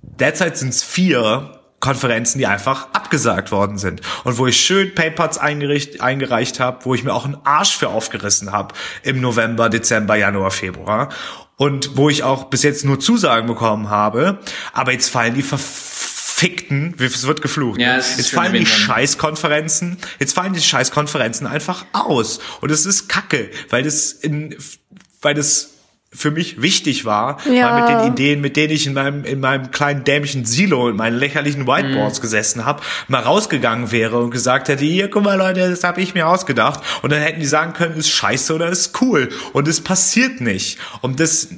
[0.01, 4.01] derzeit sind es vier Konferenzen, die einfach abgesagt worden sind.
[4.23, 7.89] Und wo ich schön Papers eingericht, eingereicht habe, wo ich mir auch einen Arsch für
[7.89, 11.09] aufgerissen habe im November, Dezember, Januar, Februar.
[11.55, 14.39] Und wo ich auch bis jetzt nur Zusagen bekommen habe.
[14.71, 17.81] Aber jetzt fallen die verfickten, es wird geflucht.
[17.81, 18.65] Ja, es jetzt fallen die.
[18.65, 22.39] Scheißkonferenzen, jetzt fallen die Scheißkonferenzen einfach aus.
[22.61, 24.55] Und es ist kacke, weil das in,
[25.21, 25.78] weil das
[26.11, 27.69] für mich wichtig war, Ja.
[27.71, 30.95] mal mit den Ideen, mit denen ich in meinem, in meinem kleinen dämlichen Silo, in
[30.95, 35.69] meinen lächerlichen Whiteboards gesessen habe, mal rausgegangen wäre und gesagt hätte, hier, guck mal Leute,
[35.69, 36.79] das habe ich mir ausgedacht.
[37.03, 39.29] Und dann hätten die sagen können, ist scheiße oder ist cool.
[39.53, 40.79] Und es passiert nicht.
[41.01, 41.49] Und das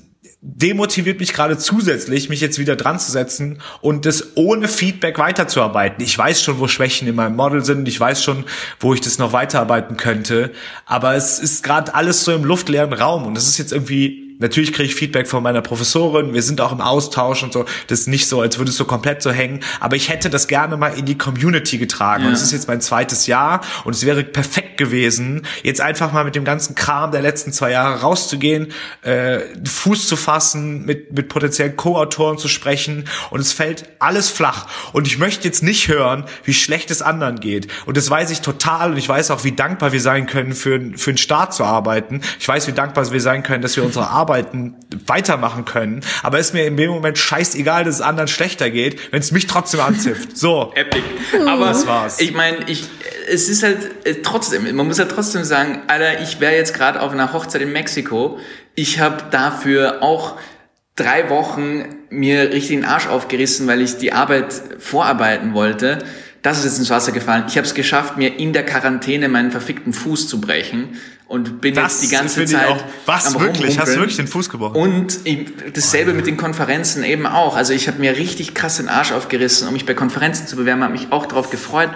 [0.44, 6.04] demotiviert mich gerade zusätzlich, mich jetzt wieder dran zu setzen und das ohne Feedback weiterzuarbeiten.
[6.04, 8.46] Ich weiß schon, wo Schwächen in meinem Model sind, ich weiß schon,
[8.80, 10.52] wo ich das noch weiterarbeiten könnte,
[10.88, 14.74] aber es ist gerade alles so im luftleeren Raum und es ist jetzt irgendwie Natürlich
[14.74, 17.66] kriege ich Feedback von meiner Professorin, wir sind auch im Austausch und so.
[17.88, 19.62] Das ist nicht so, als würde es so komplett so hängen.
[19.80, 22.24] Aber ich hätte das gerne mal in die Community getragen.
[22.24, 22.36] Und Ja.
[22.36, 26.36] es ist jetzt mein zweites Jahr und es wäre perfekt gewesen, jetzt einfach mal mit
[26.36, 28.74] dem ganzen Kram der letzten zwei Jahre rauszugehen,
[29.04, 34.66] äh, Fuß zu fassen, mit, mit potenziellen Co-Autoren zu sprechen und es fällt alles flach.
[34.94, 37.68] Und ich möchte jetzt nicht hören, wie schlecht es anderen geht.
[37.86, 40.80] Und das weiß ich total und ich weiß auch, wie dankbar wir sein können, für,
[40.96, 42.22] für einen Staat zu arbeiten.
[42.40, 44.76] Ich weiß, wie dankbar wir sein können, dass wir unsere Arbeiten
[45.08, 46.02] weitermachen können.
[46.24, 49.32] Aber es ist mir in dem Moment scheißegal, dass es anderen schlechter geht, wenn es
[49.32, 50.30] mich trotzdem anzipft.
[50.42, 50.72] So.
[50.76, 51.04] Epic.
[51.46, 52.20] Aber Das war's.
[52.20, 52.86] ich meine, ich,
[53.30, 57.02] es ist halt äh, trotzdem, man muss ja trotzdem sagen, Alter, ich wäre jetzt gerade
[57.02, 58.40] auf einer Hochzeit in Mexiko.
[58.74, 60.38] Ich habe dafür auch
[60.96, 66.00] drei Wochen mir richtig den Arsch aufgerissen, weil ich die Arbeit vorarbeiten wollte.
[66.42, 67.44] Das ist jetzt ins Wasser gefallen.
[67.48, 70.98] Ich habe es geschafft, mir in der Quarantäne meinen verfickten Fuß zu brechen
[71.32, 73.80] und bin Das jetzt die ganze Zeit auch- was, wirklich?
[73.80, 74.76] Hast du wirklich den Fuß gebrochen?
[74.76, 77.56] Und ich- dasselbe mit den Konferenzen eben auch.
[77.56, 80.84] Also ich habe mir richtig krass den Arsch aufgerissen, um mich bei Konferenzen zu bewerben,
[80.84, 81.90] habe mich auch darauf gefreut.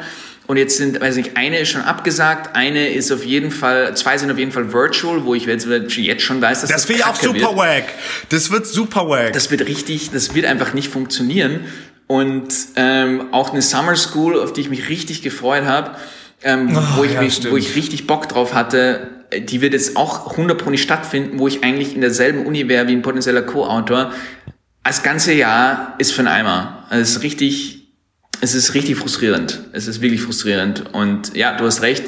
[0.47, 4.17] Und jetzt sind, weiß nicht, eine ist schon abgesagt, eine ist auf jeden Fall, zwei
[4.17, 5.65] sind auf jeden Fall virtual, wo ich jetzt,
[5.97, 7.57] jetzt schon weiß, dass das, Das finde ich auch super wird.
[7.57, 7.83] wack.
[8.29, 9.33] Das wird super wack.
[9.33, 11.61] Das wird richtig, das wird einfach nicht funktionieren.
[12.07, 15.95] Und ähm, auch eine Summer School, auf die ich mich richtig gefreut habe,
[16.43, 17.51] ähm, wo, ich ja, mich, stimmt.
[17.53, 21.47] wo ich richtig Bock drauf hatte, die wird jetzt auch 100 Pro nicht stattfinden, wo
[21.47, 24.11] ich eigentlich in derselben Uni wäre wie ein potenzieller Co-Autor.
[24.83, 26.85] Das ganze Jahr ist für einen Eimer.
[26.91, 27.89] Es ist richtig,
[28.41, 29.61] es ist richtig frustrierend.
[29.71, 30.93] Es ist wirklich frustrierend.
[30.93, 32.03] Und ja, du hast recht.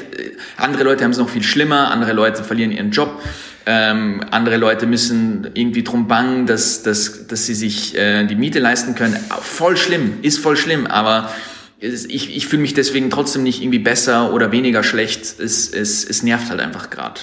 [0.56, 1.90] Andere Leute haben es noch viel schlimmer.
[1.90, 3.20] Andere Leute verlieren ihren Job.
[3.66, 8.60] Ähm, andere Leute müssen irgendwie drum bangen, dass, dass, dass sie sich äh, die Miete
[8.60, 9.14] leisten können.
[9.42, 11.30] Voll schlimm, ist voll schlimm, aber
[11.80, 15.38] ich, ich fühle mich deswegen trotzdem nicht irgendwie besser oder weniger schlecht.
[15.38, 17.20] Es, es, es nervt halt einfach gerade.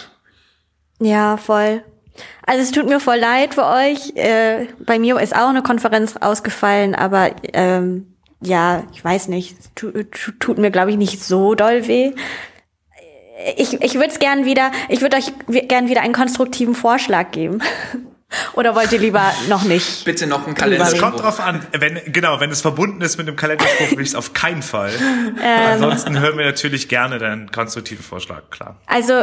[1.00, 1.84] Ja, voll.
[2.46, 4.15] Also es tut mir voll leid für euch.
[4.15, 9.58] Äh, bei mir ist auch eine Konferenz ausgefallen, aber ähm, ja, ich weiß nicht.
[9.76, 12.13] Tu, tu, tut mir, glaube ich, nicht so doll weh.
[13.58, 15.34] Ich, ich würde es gern wieder, ich würde euch
[15.68, 17.62] gern wieder einen konstruktiven Vorschlag geben.
[18.54, 20.06] Oder wollt ihr lieber noch nicht?
[20.06, 20.98] Bitte noch ein Es Kalender.
[21.00, 24.15] kommt drauf an, wenn, genau, wenn es verbunden ist mit einem Kalenderspruch, will ich es
[24.15, 24.91] auf keinen Fall.
[25.71, 28.78] Ansonsten hören wir natürlich gerne deinen konstruktiven Vorschlag, klar.
[28.88, 29.13] Also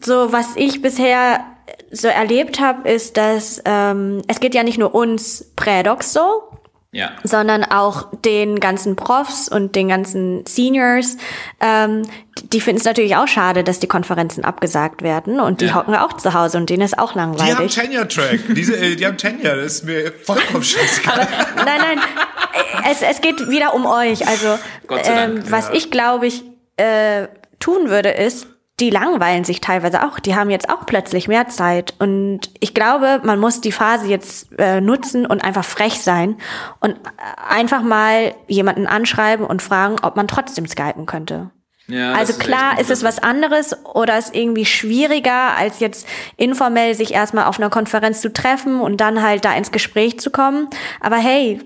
[0.00, 1.40] so was ich bisher
[1.90, 6.42] so erlebt habe, ist, dass ähm, es geht ja nicht nur uns Prädocs so,
[6.96, 7.10] Ja.
[7.24, 11.16] sondern auch den ganzen Profs und den ganzen Seniors.
[11.60, 12.02] Ähm,
[12.52, 15.74] die finden es natürlich auch schade, dass die Konferenzen abgesagt werden und die Ja.
[15.74, 17.74] hocken auch zu Hause und denen ist auch Die haben langweilig.
[17.74, 18.40] Tenure-Track.
[18.54, 19.56] Diese, äh, die haben Tenure.
[19.56, 21.28] Das ist mir vollkommen scheißegal.
[21.56, 21.98] nein, nein,
[22.90, 24.26] es, es geht wieder um euch.
[24.26, 26.42] Also Gott sei ähm, Dank, was ich glaube ich,
[26.76, 27.28] äh,
[27.58, 28.46] tun würde, ist,
[28.78, 30.18] die langweilen sich teilweise auch.
[30.18, 31.94] Die haben jetzt auch plötzlich mehr Zeit.
[31.98, 36.36] Und ich glaube, man muss die Phase jetzt äh, nutzen und einfach frech sein
[36.80, 36.96] und äh,
[37.48, 41.50] einfach mal jemanden anschreiben und fragen, ob man trotzdem skypen könnte.
[41.88, 47.14] Ja, also klar ist es was anderes oder ist irgendwie schwieriger, als jetzt informell sich
[47.14, 50.68] erstmal auf einer Konferenz zu treffen und dann halt da ins Gespräch zu kommen.
[51.00, 51.60] Aber hey,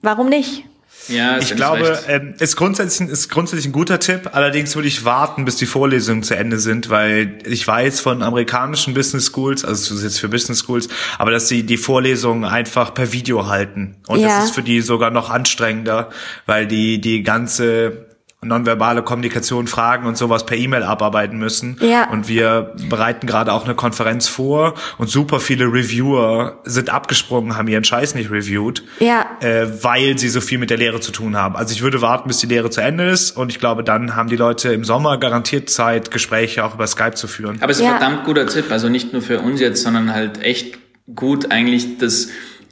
[0.00, 0.64] warum nicht?
[1.08, 4.30] Ja, ich glaube, ähm, ist grundsätzlich ist grundsätzlich ein guter Tipp.
[4.32, 8.94] Allerdings würde ich warten, bis die Vorlesungen zu Ende sind, weil ich weiß von amerikanischen
[8.94, 10.88] Business Schools, also das ist jetzt für Business Schools,
[11.18, 14.28] aber dass sie die Vorlesungen einfach per Video halten und ja.
[14.28, 16.10] das ist für die sogar noch anstrengender,
[16.46, 18.05] weil die die ganze
[18.42, 21.78] nonverbale Kommunikation, Fragen und sowas per E-Mail abarbeiten müssen.
[21.80, 22.10] Ja.
[22.10, 27.68] Und wir bereiten gerade auch eine Konferenz vor und super viele Reviewer sind abgesprungen, haben
[27.68, 29.26] ihren Scheiß nicht reviewed, ja.
[29.40, 31.56] äh, weil sie so viel mit der Lehre zu tun haben.
[31.56, 34.28] Also ich würde warten, bis die Lehre zu Ende ist und ich glaube, dann haben
[34.28, 37.58] die Leute im Sommer garantiert Zeit, Gespräche auch über Skype zu führen.
[37.62, 37.94] Aber es ist ja.
[37.94, 40.78] ein verdammt guter Tipp, also nicht nur für uns jetzt, sondern halt echt
[41.14, 42.28] gut eigentlich das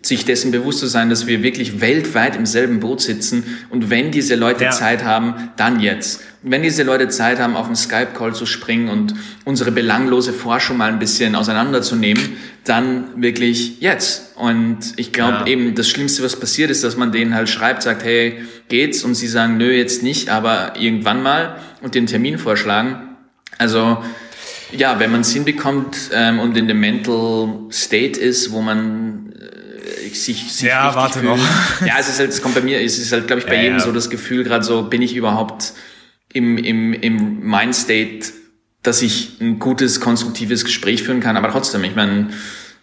[0.06, 4.10] sich dessen bewusst zu sein, dass wir wirklich weltweit im selben Boot sitzen und wenn
[4.10, 4.70] diese Leute ja.
[4.70, 6.22] Zeit haben, dann jetzt.
[6.42, 9.14] Wenn diese Leute Zeit haben, auf einen Skype-Call zu springen und
[9.46, 14.36] unsere belanglose Forschung mal ein bisschen auseinanderzunehmen, dann wirklich jetzt.
[14.36, 15.46] Und ich glaube ja.
[15.46, 19.04] eben, das Schlimmste, was passiert ist, dass man denen halt schreibt, sagt, hey, geht's?
[19.04, 23.16] Und sie sagen, nö, jetzt nicht, aber irgendwann mal und den Termin vorschlagen.
[23.56, 23.98] Also
[24.76, 29.23] ja, wenn man es hinbekommt ähm, und in dem Mental State ist, wo man
[30.12, 31.36] sich, sich ja, warte fühlen.
[31.36, 31.38] noch.
[31.86, 33.62] Ja, es ist halt, es kommt bei mir, es ist halt, glaube ich, bei ja,
[33.62, 33.84] jedem ja.
[33.84, 35.72] so das Gefühl, gerade so, bin ich überhaupt
[36.32, 38.32] im, im, im Mindstate,
[38.82, 41.36] dass ich ein gutes, konstruktives Gespräch führen kann.
[41.36, 42.28] Aber trotzdem, ich meine,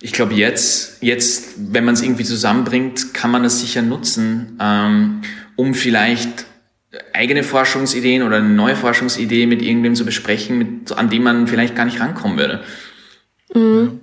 [0.01, 5.21] ich glaube, jetzt, jetzt, wenn man es irgendwie zusammenbringt, kann man es sicher nutzen, ähm,
[5.55, 6.45] um vielleicht
[7.13, 11.75] eigene Forschungsideen oder eine neue Forschungsidee mit irgendwem zu besprechen, mit, an dem man vielleicht
[11.75, 12.63] gar nicht rankommen würde.
[13.53, 14.01] Mhm.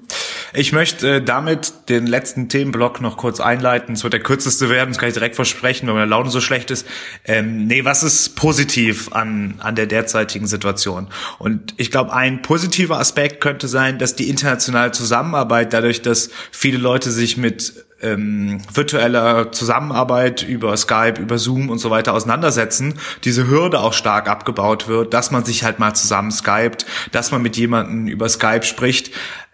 [0.55, 3.95] Ich möchte äh, damit den letzten Themenblock noch kurz einleiten.
[3.95, 6.71] Es wird der kürzeste werden, das kann ich direkt versprechen, weil meine Laune so schlecht
[6.71, 6.87] ist.
[7.25, 11.09] Ähm, nee, was ist positiv an, an der derzeitigen Situation?
[11.39, 16.79] Und ich glaube, ein positiver Aspekt könnte sein, dass die internationale Zusammenarbeit, dadurch, dass viele
[16.79, 23.49] Leute sich mit ähm, virtueller Zusammenarbeit über Skype, über Zoom und so weiter auseinandersetzen, diese
[23.49, 27.57] Hürde auch stark abgebaut wird, dass man sich halt mal zusammen skypt, dass man mit
[27.57, 29.11] jemandem über Skype spricht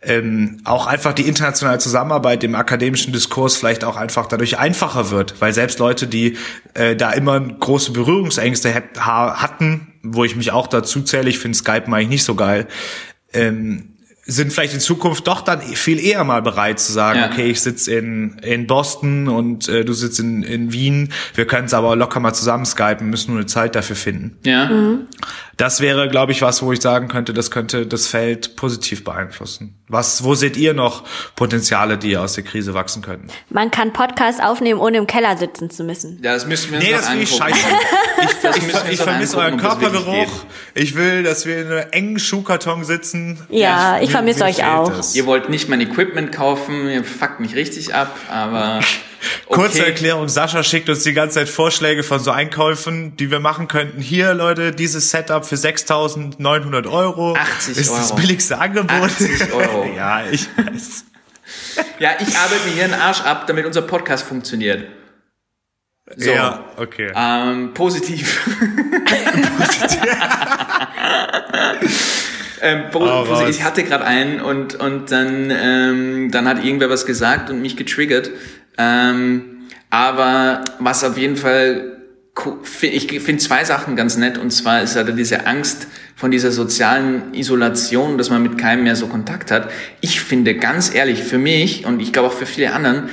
[0.06, 5.40] ähm, auch einfach die internationale Zusammenarbeit im akademischen Diskurs vielleicht auch einfach dadurch einfacher wird,
[5.40, 6.36] weil selbst Leute, die
[6.74, 11.86] äh, da immer große Berührungsängste hatten, wo ich mich auch dazu zähle, ich finde Skype
[11.86, 12.66] eigentlich nicht so geil,
[13.32, 13.93] ähm,
[14.26, 17.26] sind vielleicht in Zukunft doch dann viel eher mal bereit zu sagen, ja.
[17.30, 21.66] okay, ich sitze in, in Boston und äh, du sitzt in, in Wien, wir können
[21.66, 24.38] es aber locker mal zusammen skypen, müssen nur eine Zeit dafür finden.
[24.44, 24.66] Ja.
[24.66, 25.06] Mhm.
[25.56, 29.74] Das wäre, glaube ich, was, wo ich sagen könnte, das könnte das Feld positiv beeinflussen.
[29.88, 31.04] Was, wo seht ihr noch
[31.36, 33.28] Potenziale, die aus der Krise wachsen könnten?
[33.50, 36.20] Man kann Podcasts aufnehmen, ohne im Keller sitzen zu müssen.
[36.22, 37.66] Ja, das müssen wir uns Nee, das finde ich scheiße.
[38.22, 40.32] Ich, ich, ich vermisse euren Körpergeruch.
[40.74, 43.38] Ich will, dass wir in einem engen Schuhkarton sitzen.
[43.50, 44.88] Ja, ich vermisse euch auch.
[44.88, 45.14] Das.
[45.14, 48.80] Ihr wollt nicht mein Equipment kaufen, ihr fuckt mich richtig ab, aber
[49.46, 49.54] Okay.
[49.54, 53.68] Kurze Erklärung, Sascha schickt uns die ganze Zeit Vorschläge von so Einkäufen, die wir machen
[53.68, 54.00] könnten.
[54.00, 57.34] Hier, Leute, dieses Setup für 6.900 Euro.
[57.34, 57.98] 80 ist Euro.
[57.98, 58.90] das billigste Angebot.
[58.90, 59.86] 80 Euro.
[59.96, 61.04] ja, ich weiß.
[61.98, 64.86] Ja, ich arbeite mir hier einen Arsch ab, damit unser Podcast funktioniert.
[66.16, 66.30] So.
[66.30, 67.10] Ja, okay.
[67.14, 68.44] Ähm, positiv.
[69.58, 70.00] positiv.
[72.60, 77.48] ähm, oh, ich hatte gerade einen und, und dann, ähm, dann hat irgendwer was gesagt
[77.48, 78.30] und mich getriggert.
[78.78, 81.98] Ähm, aber was auf jeden Fall,
[82.80, 84.38] ich finde zwei Sachen ganz nett.
[84.38, 88.96] Und zwar ist halt diese Angst von dieser sozialen Isolation, dass man mit keinem mehr
[88.96, 89.70] so Kontakt hat.
[90.00, 93.08] Ich finde ganz ehrlich, für mich und ich glaube auch für viele anderen,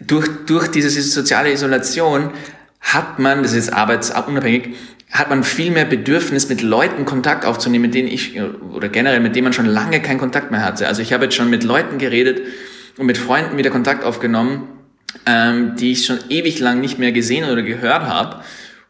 [0.00, 2.30] durch, durch diese soziale Isolation
[2.80, 4.74] hat man, das ist arbeitsunabhängig,
[5.10, 9.34] hat man viel mehr Bedürfnis, mit Leuten Kontakt aufzunehmen, mit denen ich, oder generell, mit
[9.36, 10.86] denen man schon lange keinen Kontakt mehr hatte.
[10.86, 12.42] Also ich habe jetzt schon mit Leuten geredet
[12.96, 14.68] und mit Freunden wieder Kontakt aufgenommen,
[15.26, 18.42] ähm, die ich schon ewig lang nicht mehr gesehen oder gehört habe.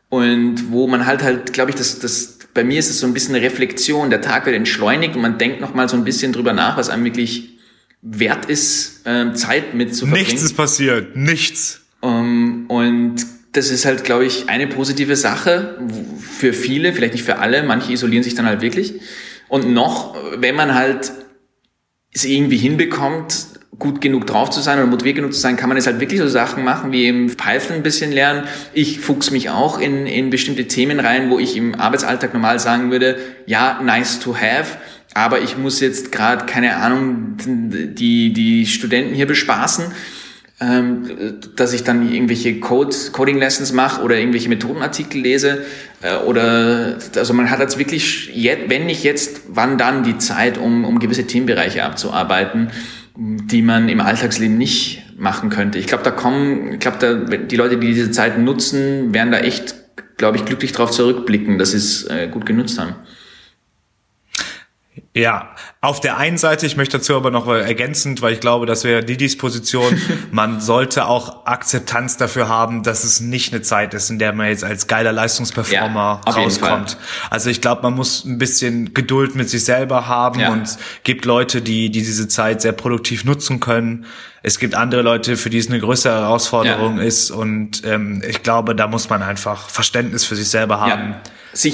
[0.09, 3.15] Und wo man halt halt, glaube ich, das, das, bei mir ist es so ein
[3.15, 4.11] bisschen eine Reflexion.
[4.11, 6.89] Der Tag wird entschleunigt und man denkt noch mal so ein bisschen drüber nach, was
[6.89, 7.59] einem wirklich
[8.03, 10.27] wert ist, ähm, Zeit mit zu verbringen.
[10.27, 11.83] Nichts ist passiert, nichts.
[12.01, 15.79] Um, ähm, und das ist halt, glaube ich, eine positive Sache
[16.21, 17.63] für viele, vielleicht nicht für alle.
[17.63, 18.95] Manche isolieren sich dann halt wirklich.
[19.49, 21.13] Und noch, wenn man halt
[22.13, 23.47] es irgendwie hinbekommt,
[23.79, 26.21] gut genug drauf zu sein oder motiviert genug zu sein, kann man jetzt halt wirklich
[26.21, 28.45] so Sachen machen, wie eben Python ein bisschen lernen.
[28.73, 32.91] Ich fuchs mich auch in, in bestimmte Themen rein, wo ich im Arbeitsalltag normal sagen
[32.91, 34.77] würde, ja, nice to have,
[35.15, 39.93] aber ich muss jetzt gerade, keine Ahnung, die, die Studenten hier bespaßen
[40.61, 45.65] ähm, dass ich dann irgendwelche Code, Coding Lessons mache oder irgendwelche Methodenartikel lese
[46.03, 48.31] äh, oder also man hat jetzt wirklich,
[48.67, 52.69] wenn nicht jetzt, wann dann die Zeit, um, um gewisse Themenbereiche abzuarbeiten,
[53.17, 55.79] die man im Alltagsleben nicht machen könnte.
[55.79, 59.39] Ich glaube, da kommen, ich glaube, da, die Leute, die diese Zeit nutzen, werden da
[59.39, 59.75] echt,
[60.17, 62.95] glaube ich, glücklich drauf zurückblicken, dass sie es äh, gut genutzt haben.
[65.13, 68.85] Ja, auf der einen Seite, ich möchte dazu aber noch ergänzend, weil ich glaube, das
[68.85, 70.01] wäre die Disposition,
[70.31, 74.47] man sollte auch Akzeptanz dafür haben, dass es nicht eine Zeit ist, in der man
[74.47, 76.97] jetzt als geiler Leistungsperformer ja, rauskommt.
[77.29, 80.53] Also ich glaube, man muss ein bisschen Geduld mit sich selber haben ja.
[80.53, 84.07] und gibt Leute, die, die diese Zeit sehr produktiv nutzen können.
[84.45, 87.03] Es gibt andere Leute, für die es eine größere Herausforderung ja.
[87.03, 91.17] ist und ähm, ich glaube, da muss man einfach Verständnis für sich selber haben.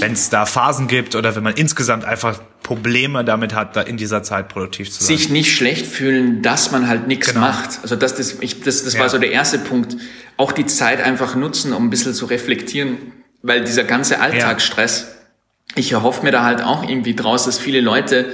[0.01, 3.97] Wenn es da Phasen gibt oder wenn man insgesamt einfach Probleme damit hat, da in
[3.97, 5.17] dieser Zeit produktiv zu sein.
[5.17, 7.43] Sich nicht schlecht fühlen, dass man halt nichts genau.
[7.43, 7.79] macht.
[7.83, 9.01] Also das, das, ich, das, das ja.
[9.01, 9.97] war so der erste Punkt.
[10.37, 12.97] Auch die Zeit einfach nutzen, um ein bisschen zu reflektieren,
[13.41, 15.77] weil dieser ganze Alltagsstress, ja.
[15.77, 18.33] ich erhoffe mir da halt auch irgendwie draus, dass viele Leute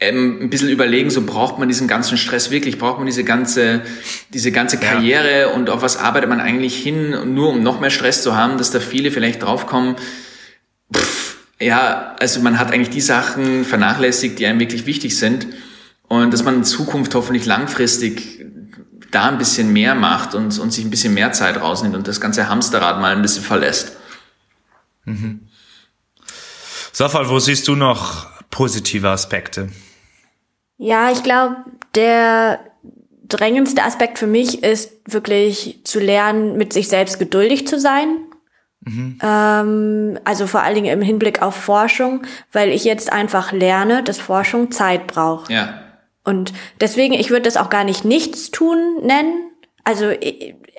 [0.00, 3.82] ähm, ein bisschen überlegen, so braucht man diesen ganzen Stress wirklich, braucht man diese ganze,
[4.32, 5.48] diese ganze Karriere ja.
[5.48, 8.70] und auf was arbeitet man eigentlich hin, nur um noch mehr Stress zu haben, dass
[8.70, 9.96] da viele vielleicht draufkommen,
[10.94, 11.15] pff,
[11.60, 15.46] ja, also man hat eigentlich die Sachen vernachlässigt, die einem wirklich wichtig sind
[16.08, 18.44] und dass man in Zukunft hoffentlich langfristig
[19.10, 22.20] da ein bisschen mehr macht und, und sich ein bisschen mehr Zeit rausnimmt und das
[22.20, 23.96] ganze Hamsterrad mal ein bisschen verlässt.
[25.04, 25.48] Mhm.
[26.92, 29.70] Safal, wo siehst du noch positive Aspekte?
[30.78, 31.56] Ja, ich glaube,
[31.94, 32.60] der
[33.28, 38.25] drängendste Aspekt für mich ist wirklich zu lernen, mit sich selbst geduldig zu sein
[38.86, 39.18] Mhm.
[39.22, 42.22] Ähm, also vor allen Dingen im Hinblick auf Forschung,
[42.52, 45.50] weil ich jetzt einfach lerne, dass Forschung Zeit braucht.
[45.50, 45.82] Ja.
[46.24, 49.50] Und deswegen, ich würde das auch gar nicht nichts tun nennen.
[49.84, 50.06] Also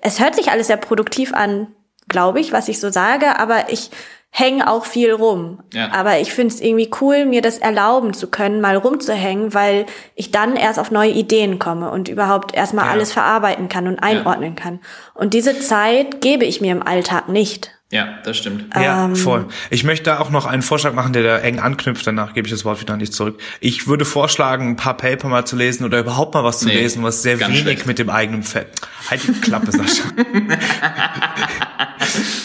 [0.01, 1.67] es hört sich alles sehr produktiv an,
[2.07, 3.91] glaube ich, was ich so sage, aber ich
[4.29, 5.63] hänge auch viel rum.
[5.73, 5.91] Ja.
[5.91, 9.85] Aber ich finde es irgendwie cool, mir das erlauben zu können, mal rumzuhängen, weil
[10.15, 12.91] ich dann erst auf neue Ideen komme und überhaupt erstmal ja.
[12.91, 14.61] alles verarbeiten kann und einordnen ja.
[14.61, 14.79] kann.
[15.13, 17.76] Und diese Zeit gebe ich mir im Alltag nicht.
[17.89, 18.65] Ja, das stimmt.
[18.75, 19.47] Ja, ähm, voll.
[19.69, 22.05] Ich möchte da auch noch einen Vorschlag machen, der da eng anknüpft.
[22.05, 23.39] Danach gebe ich das Wort wieder an dich zurück.
[23.61, 26.75] Ich würde vorschlagen, ein paar Paper mal zu lesen oder überhaupt mal was zu nee,
[26.75, 27.85] lesen, was sehr wenig schlecht.
[27.85, 28.67] mit dem eigenen Fett.
[29.09, 30.03] Halt die Klappe, Sascha.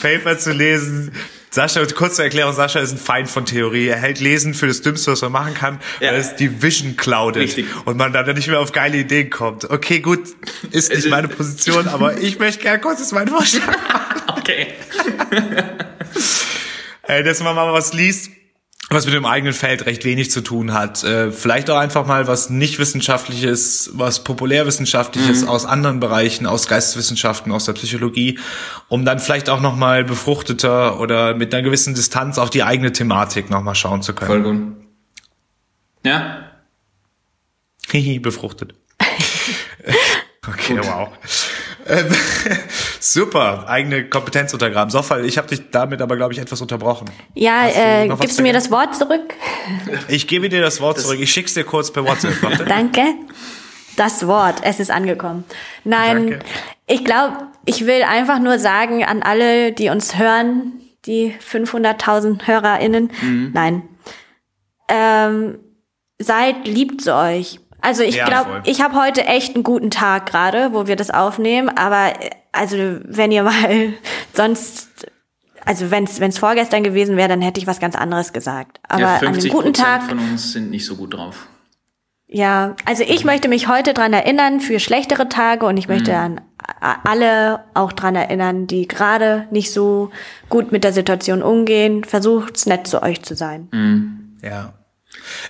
[0.01, 1.11] Paper zu lesen.
[1.51, 3.89] Sascha, kurze Erklärung, Sascha ist ein Feind von Theorie.
[3.89, 6.13] Er hält Lesen für das Dümmste, was man machen kann, ja.
[6.13, 7.67] weil es die Vision cloudet Richtig.
[7.85, 9.69] und man dann nicht mehr auf geile Ideen kommt.
[9.69, 10.21] Okay, gut,
[10.71, 14.32] ist nicht meine Position, aber ich möchte gerne kurz jetzt meinen Vorschlag machen.
[14.43, 14.75] Okay.
[17.03, 18.31] äh, dass man mal was liest,
[18.91, 21.05] was mit dem eigenen Feld recht wenig zu tun hat.
[21.05, 25.49] Äh, vielleicht auch einfach mal was nicht wissenschaftliches, was populärwissenschaftliches mhm.
[25.49, 28.41] aus anderen Bereichen, aus Geisteswissenschaften, aus der Psychologie,
[28.89, 32.91] um dann vielleicht auch noch mal befruchteter oder mit einer gewissen Distanz auf die eigene
[32.91, 34.43] Thematik noch mal schauen zu können.
[34.43, 34.77] Voll gut.
[36.05, 36.51] Ja.
[37.93, 38.75] Hihi, befruchtet.
[40.49, 41.11] okay, wow.
[41.87, 42.07] Ähm,
[43.01, 44.91] super, eigene Kompetenz untergraben.
[44.91, 47.11] Soffal, ich habe dich damit aber, glaube ich, etwas unterbrochen.
[47.35, 49.35] Ja, äh, gibst du mir das Wort zurück?
[50.09, 51.19] Ich gebe dir das Wort zurück.
[51.21, 52.35] Ich schick's dir kurz per WhatsApp.
[52.43, 52.65] Warte.
[52.65, 53.03] Danke.
[53.97, 55.45] Das Wort, es ist angekommen.
[55.85, 56.45] Nein, Danke.
[56.87, 60.73] ich glaube, ich will einfach nur sagen an alle, die uns hören,
[61.05, 63.51] die 500.000 HörerInnen, mhm.
[63.53, 63.83] nein,
[64.89, 65.59] ähm,
[66.19, 67.61] seid lieb zu euch.
[67.83, 71.11] Also ich ja, glaube, ich habe heute echt einen guten Tag gerade, wo wir das
[71.11, 71.69] aufnehmen.
[71.69, 72.13] Aber
[72.53, 73.93] also wenn ihr mal
[74.33, 75.07] sonst,
[75.65, 78.81] also wenn es vorgestern gewesen wäre, dann hätte ich was ganz anderes gesagt.
[78.89, 81.49] Aber ja, an einem guten Tag von uns sind nicht so gut drauf.
[82.29, 86.17] Ja, also ich möchte mich heute dran erinnern für schlechtere Tage und ich möchte mhm.
[86.17, 86.41] an
[86.81, 90.11] alle auch dran erinnern, die gerade nicht so
[90.49, 92.05] gut mit der Situation umgehen.
[92.05, 93.69] Versucht's nett zu euch zu sein.
[93.73, 94.39] Mhm.
[94.43, 94.73] Ja.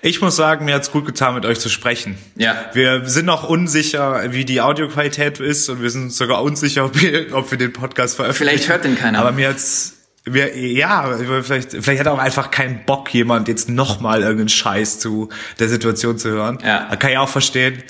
[0.01, 2.19] Ich muss sagen, mir hat's gut getan, mit euch zu sprechen.
[2.37, 2.71] Ja.
[2.73, 7.35] Wir sind noch unsicher, wie die Audioqualität ist und wir sind sogar unsicher, ob wir,
[7.35, 8.59] ob wir den Podcast veröffentlichen.
[8.59, 9.19] Vielleicht hört den keiner.
[9.19, 9.95] Aber mir hat's
[10.25, 15.31] wir, ja, vielleicht, vielleicht hat auch einfach keinen Bock, jemand jetzt nochmal irgendeinen Scheiß zu
[15.59, 16.59] der Situation zu hören.
[16.65, 16.95] Ja.
[16.95, 17.83] Kann ich auch verstehen.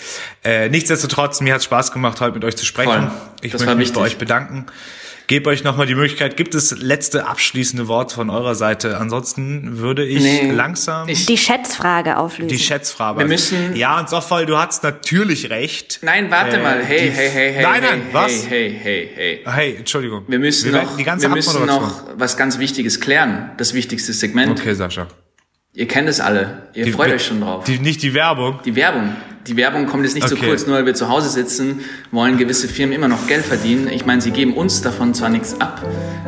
[0.43, 2.91] Äh, nichtsdestotrotz, mir hat Spaß gemacht, heute mit euch zu sprechen.
[2.91, 3.11] Voll.
[3.43, 4.65] Ich das möchte mich bei euch bedanken.
[5.33, 8.99] Gebe euch nochmal die Möglichkeit, gibt es letzte abschließende Wort von eurer Seite?
[8.99, 12.49] Ansonsten würde ich Nee, langsam ich- Die Schätzfrage auflösen.
[12.49, 13.19] die Schätzfrage.
[13.19, 16.01] Wir müssen- ja, und Soffal, du hattest natürlich recht.
[16.03, 16.85] Nein, warte Äh, mal.
[16.85, 17.63] Hey, hey, hey, hey.
[17.63, 18.47] Nein, hey, nein, was?
[18.47, 19.45] Hey, hey, hey, hey.
[19.51, 20.25] Hey, Entschuldigung.
[20.29, 23.53] Wir müssen, werden noch, die ganze wir müssen noch was ganz Wichtiges klären.
[23.57, 24.61] Das wichtigste Segment.
[24.61, 25.07] Okay, Sascha.
[25.73, 26.69] Ihr kennt es alle.
[26.75, 27.65] Ihr Die- freut euch schon drauf.
[27.65, 28.61] Die, nicht die Werbung.
[28.67, 29.17] Die Werbung.
[29.49, 30.47] Die Werbung kommt jetzt nicht so Okay.
[30.49, 31.81] kurz, nur weil wir zu Hause sitzen,
[32.13, 33.89] wollen gewisse Firmen immer noch Geld verdienen.
[33.89, 35.83] Ich meine, sie geben uns davon zwar nichts ab,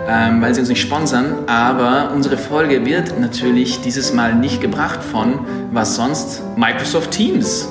[0.08, 5.00] ähm, weil sie uns nicht sponsern, aber unsere Folge wird natürlich dieses Mal nicht gebracht
[5.04, 7.68] von was sonst Microsoft Teams.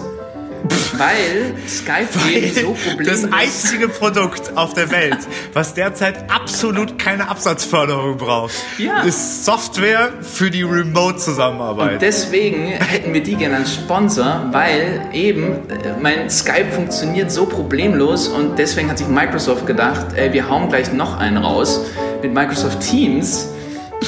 [0.98, 5.18] Weil Skype eben so problemlos das einzige Produkt auf der Welt,
[5.54, 9.02] was derzeit absolut keine Absatzförderung braucht, Ja.
[9.02, 12.02] ist Software für die Remote-Zusammenarbeit.
[12.02, 18.28] Deswegen hätten wir die gerne als Sponsor, weil eben äh, mein Skype funktioniert so problemlos
[18.28, 21.82] und deswegen hat sich Microsoft gedacht, ey, wir hauen gleich noch einen raus
[22.22, 23.50] mit Microsoft Teams.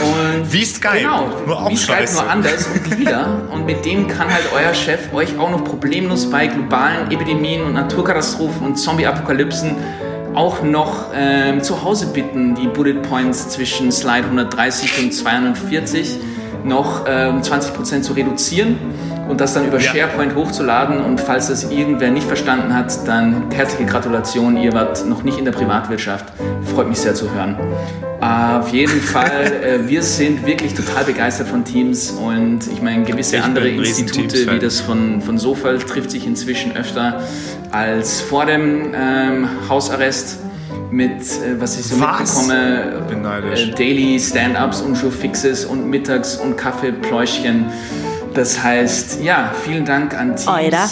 [0.01, 3.41] Und Wie Skype, genau, nur auch wie Skype nur anders und lila.
[3.51, 7.73] Und mit dem kann halt euer Chef euch auch noch problemlos bei globalen Epidemien und
[7.73, 9.75] Naturkatastrophen und Zombie-Apokalypsen
[10.33, 16.19] auch noch ähm, zu Hause bitten, die Bullet Points zwischen Slide 130 und 240
[16.65, 18.77] noch ähm, 20% zu reduzieren
[19.29, 19.93] und das dann über Ja.
[19.93, 21.01] SharePoint hochzuladen.
[21.01, 25.45] Und falls das irgendwer nicht verstanden hat, dann herzliche Gratulation, ihr wart noch nicht in
[25.45, 26.25] der Privatwirtschaft.
[26.73, 27.55] Freut mich sehr zu hören.
[28.21, 33.03] Äh, auf jeden Fall, äh, wir sind wirklich total begeistert von Teams und ich meine,
[33.03, 37.21] gewisse Ich andere Institute wie das von, von Sofal trifft sich inzwischen öfter
[37.71, 40.39] als vor dem ähm, Hausarrest
[40.91, 42.19] mit, äh, was ich so Was?
[42.47, 43.69] mitbekomme, Bin neidisch.
[43.69, 47.65] äh, Daily Stand-Ups und Showfixes und Mittags- und Kaffeepläuschchen.
[48.33, 50.47] Das heißt, ja, vielen Dank an Teams.
[50.47, 50.89] Oida.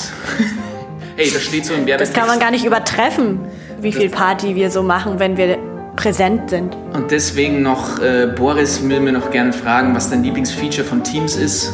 [1.17, 2.03] Ey, das steht so im Werbe.
[2.03, 3.39] Das kann man gar nicht übertreffen,
[3.81, 5.57] wie viel Party wir so machen, wenn wir
[5.95, 6.75] präsent sind.
[6.93, 11.35] Und deswegen noch, äh, Boris will mir noch gerne fragen, was dein Lieblingsfeature von Teams
[11.35, 11.71] ist.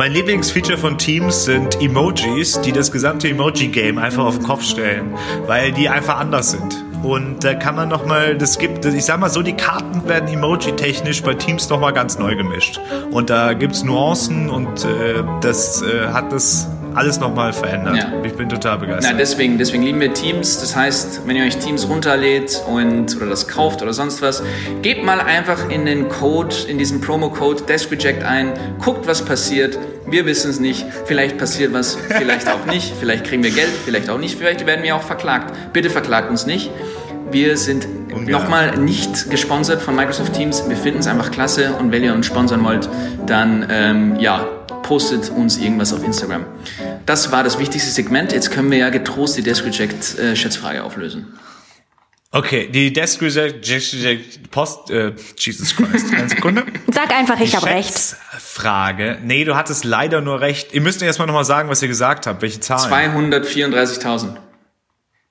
[0.00, 5.12] Mein Lieblingsfeature von Teams sind Emojis, die das gesamte Emoji-Game einfach auf den Kopf stellen,
[5.46, 6.86] weil die einfach anders sind.
[7.02, 10.26] Und da kann man noch mal, das gibt, ich sag mal so, die Karten werden
[10.30, 12.80] emoji-technisch bei Teams noch mal ganz neu gemischt.
[13.10, 17.96] Und da gibt's Nuancen und äh, das äh, hat das alles noch mal verändert.
[17.96, 18.12] Ja.
[18.24, 19.12] Ich bin total begeistert.
[19.12, 20.60] Na, deswegen, deswegen lieben wir Teams.
[20.60, 24.42] Das heißt, wenn ihr euch Teams runterlädt und oder das kauft oder sonst was,
[24.82, 29.78] gebt mal einfach in den Code, in diesen Promo-Code DeskReject ein, guckt, was passiert.
[30.06, 30.86] Wir wissen es nicht.
[31.04, 32.92] Vielleicht passiert was, vielleicht auch nicht.
[33.00, 34.36] Vielleicht kriegen wir Geld, vielleicht auch nicht.
[34.36, 35.72] Vielleicht werden wir auch verklagt.
[35.72, 36.70] Bitte verklagt uns nicht.
[37.30, 37.86] Wir sind
[38.28, 40.68] nochmal nicht gesponsert von Microsoft Teams.
[40.68, 42.88] Wir finden es einfach klasse und wenn ihr uns sponsern wollt,
[43.26, 44.44] dann ähm, ja,
[44.82, 46.44] postet uns irgendwas auf Instagram.
[47.06, 48.32] Das war das wichtigste Segment.
[48.32, 51.38] Jetzt können wir ja getrost die Desk Reject äh, Schätzfrage auflösen.
[52.32, 56.64] Okay, die Desk Reject, Post, äh, Jesus Christ, eine Sekunde.
[56.92, 57.96] Sag einfach, ich habe recht.
[58.38, 59.18] Frage.
[59.22, 60.74] Nee, du hattest leider nur recht.
[60.74, 63.12] Ihr müsst erstmal nochmal sagen, was ihr gesagt habt, welche Zahlen.
[63.32, 64.36] 234.000.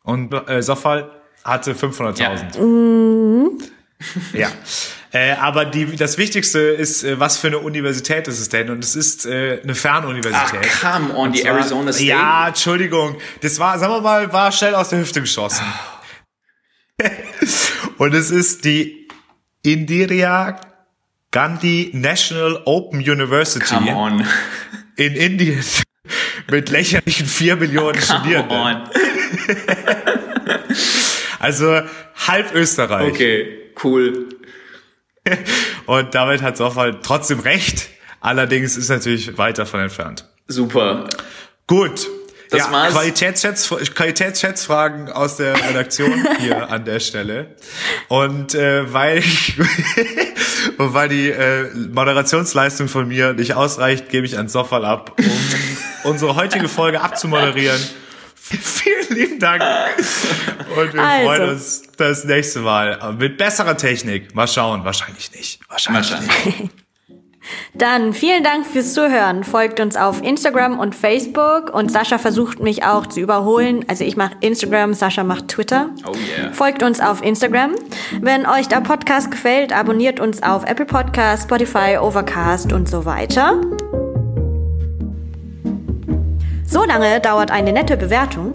[0.04, 3.62] Und äh, Sofal hatte 500.000.
[4.32, 4.40] Ja.
[4.40, 4.52] Ja.
[5.12, 8.70] Äh, aber die, das Wichtigste ist, äh, was für eine Universität ist es denn?
[8.70, 10.70] Und es ist äh, eine Ach, Fernuniversität.
[10.82, 12.08] come on, die Arizona State.
[12.08, 13.18] Ja, Entschuldigung.
[13.42, 15.66] Das war, sagen wir mal, war schnell aus der Hüfte geschossen.
[17.98, 19.08] Und es ist die
[19.64, 20.62] Indira
[21.32, 24.26] Gandhi National Open University Come on.
[24.96, 25.64] in Indien
[26.52, 28.58] mit lächerlichen vier Millionen Come Studierenden.
[28.58, 28.90] on.
[31.40, 31.82] Also
[32.28, 33.14] halb Österreich.
[33.14, 34.28] Okay, cool.
[35.86, 37.90] Und damit hat Soffal trotzdem recht.
[38.22, 40.26] Allerdings ist natürlich weit davon entfernt.
[40.48, 41.08] Super.
[41.68, 42.08] Gut.
[42.50, 42.94] Das ja, war's.
[42.94, 47.56] Qualitätsschätz, Qualitätsschätzfragen aus der Redaktion hier an der Stelle.
[48.08, 49.54] Und äh, weil ich,
[50.80, 56.12] und weil die äh, Moderationsleistung von mir nicht ausreicht, gebe ich an Soffal ab, um
[56.12, 57.80] unsere heutige Folge abzumoderieren.
[58.62, 59.62] Vielen lieben Dank.
[60.76, 61.26] Und wir Also.
[61.26, 64.34] freuen uns das nächste Mal mit besserer Technik.
[64.34, 64.84] Mal schauen.
[64.86, 65.60] Wahrscheinlich nicht.
[65.70, 66.12] Wahrscheinlich.
[66.12, 66.70] Wahrscheinlich.
[67.74, 69.44] Dann vielen Dank fürs Zuhören.
[69.44, 73.86] Folgt uns auf Instagram und Facebook und Sascha versucht mich auch zu überholen.
[73.88, 75.90] Also ich mache Instagram, Sascha macht Twitter.
[76.06, 76.52] Oh yeah.
[76.52, 77.72] Folgt uns auf Instagram.
[78.22, 83.60] Wenn euch der Podcast gefällt, abonniert uns auf Apple Podcast, Spotify, Overcast und so weiter.
[86.70, 88.54] So lange dauert eine nette Bewertung.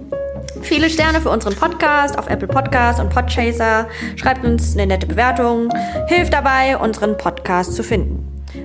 [0.62, 3.88] Viele Sterne für unseren Podcast auf Apple Podcast und Podchaser.
[4.14, 5.68] Schreibt uns eine nette Bewertung.
[6.06, 8.24] Hilft dabei, unseren Podcast zu finden.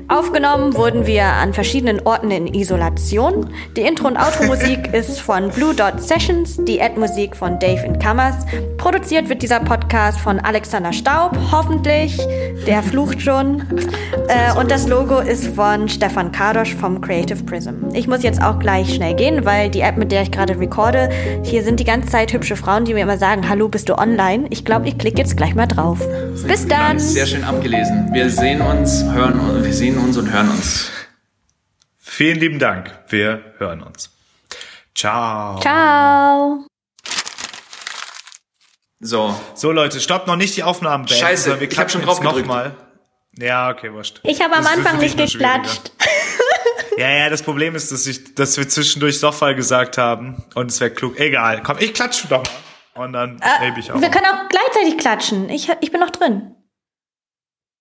[0.09, 3.47] Aufgenommen wurden wir an verschiedenen Orten in Isolation.
[3.77, 8.35] Die Intro- und Outro-Musik ist von Blue Dot Sessions, die Ad-Musik von Dave in Kammers.
[8.77, 12.17] Produziert wird dieser Podcast von Alexander Staub, hoffentlich.
[12.65, 13.63] Der flucht schon.
[14.27, 17.89] Äh, und das Logo ist von Stefan Kadosch vom Creative Prism.
[17.93, 21.09] Ich muss jetzt auch gleich schnell gehen, weil die App, mit der ich gerade recorde,
[21.41, 24.45] hier sind die ganze Zeit hübsche Frauen, die mir immer sagen, hallo, bist du online?
[24.51, 25.97] Ich glaube, ich klicke jetzt gleich mal drauf.
[26.47, 26.99] Bis dann.
[26.99, 28.09] Sehr schön abgelesen.
[28.13, 30.91] Wir sehen uns, hören und wir sehen uns und hören uns.
[31.97, 32.91] Vielen lieben Dank.
[33.09, 34.09] Wir hören uns.
[34.95, 35.59] Ciao.
[35.59, 36.65] Ciao.
[38.99, 39.33] So.
[39.55, 41.21] So Leute, stoppt noch nicht die Aufnahmen beenden.
[41.21, 42.47] Scheiße, sondern wir ich hab klatschen schon drauf noch gedrückt.
[42.47, 42.75] mal.
[43.37, 44.19] Ja, okay, wurscht.
[44.23, 45.91] Ich habe am Das Anfang nicht geklatscht.
[46.97, 50.81] Ja, ja, das Problem ist, dass ich, dass wir zwischendurch Soffal gesagt haben und es
[50.81, 51.17] wäre klug.
[51.17, 53.05] Egal, komm, ich klatsche doch mal.
[53.05, 54.01] Und dann Äh, ich auch.
[54.01, 55.49] Wir können auch gleichzeitig klatschen.
[55.49, 56.55] Ich, ich bin noch drin.